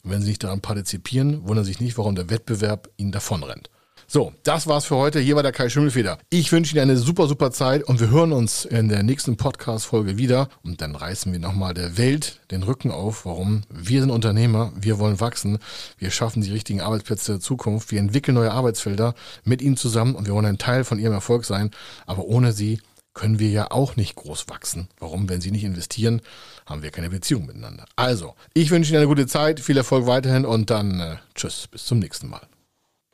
Und 0.02 0.10
wenn 0.10 0.22
Sie 0.22 0.28
nicht 0.28 0.44
daran 0.44 0.60
partizipieren, 0.60 1.48
wundern 1.48 1.64
Sie 1.64 1.72
sich 1.72 1.80
nicht, 1.80 1.98
warum 1.98 2.14
der 2.14 2.30
Wettbewerb 2.30 2.90
Ihnen 2.96 3.12
davonrennt. 3.12 3.70
So, 4.08 4.32
das 4.44 4.68
war's 4.68 4.84
für 4.84 4.94
heute. 4.94 5.18
Hier 5.18 5.34
war 5.34 5.42
der 5.42 5.50
Kai 5.50 5.68
Schimmelfeder. 5.68 6.18
Ich 6.30 6.52
wünsche 6.52 6.72
Ihnen 6.72 6.82
eine 6.82 6.96
super, 6.96 7.26
super 7.26 7.50
Zeit 7.50 7.82
und 7.82 7.98
wir 7.98 8.08
hören 8.08 8.30
uns 8.30 8.64
in 8.64 8.88
der 8.88 9.02
nächsten 9.02 9.36
Podcast-Folge 9.36 10.16
wieder 10.16 10.48
und 10.62 10.80
dann 10.80 10.94
reißen 10.94 11.32
wir 11.32 11.40
nochmal 11.40 11.74
der 11.74 11.98
Welt 11.98 12.38
den 12.52 12.62
Rücken 12.62 12.92
auf. 12.92 13.26
Warum? 13.26 13.62
Wir 13.68 14.00
sind 14.00 14.10
Unternehmer, 14.10 14.70
wir 14.76 15.00
wollen 15.00 15.18
wachsen, 15.18 15.58
wir 15.98 16.12
schaffen 16.12 16.40
die 16.40 16.52
richtigen 16.52 16.80
Arbeitsplätze 16.80 17.32
der 17.32 17.40
Zukunft, 17.40 17.90
wir 17.90 17.98
entwickeln 17.98 18.36
neue 18.36 18.52
Arbeitsfelder 18.52 19.16
mit 19.42 19.60
Ihnen 19.60 19.76
zusammen 19.76 20.14
und 20.14 20.28
wir 20.28 20.34
wollen 20.34 20.46
ein 20.46 20.58
Teil 20.58 20.84
von 20.84 21.00
Ihrem 21.00 21.12
Erfolg 21.14 21.44
sein. 21.44 21.72
Aber 22.06 22.26
ohne 22.26 22.52
Sie 22.52 22.80
können 23.12 23.40
wir 23.40 23.50
ja 23.50 23.72
auch 23.72 23.96
nicht 23.96 24.14
groß 24.14 24.48
wachsen. 24.48 24.86
Warum? 25.00 25.28
Wenn 25.28 25.40
Sie 25.40 25.50
nicht 25.50 25.64
investieren, 25.64 26.22
haben 26.64 26.84
wir 26.84 26.92
keine 26.92 27.10
Beziehung 27.10 27.46
miteinander. 27.46 27.86
Also, 27.96 28.36
ich 28.54 28.70
wünsche 28.70 28.92
Ihnen 28.92 28.98
eine 28.98 29.08
gute 29.08 29.26
Zeit, 29.26 29.58
viel 29.58 29.76
Erfolg 29.76 30.06
weiterhin 30.06 30.44
und 30.44 30.70
dann 30.70 31.00
äh, 31.00 31.16
tschüss, 31.34 31.66
bis 31.66 31.86
zum 31.86 31.98
nächsten 31.98 32.28
Mal. 32.28 32.46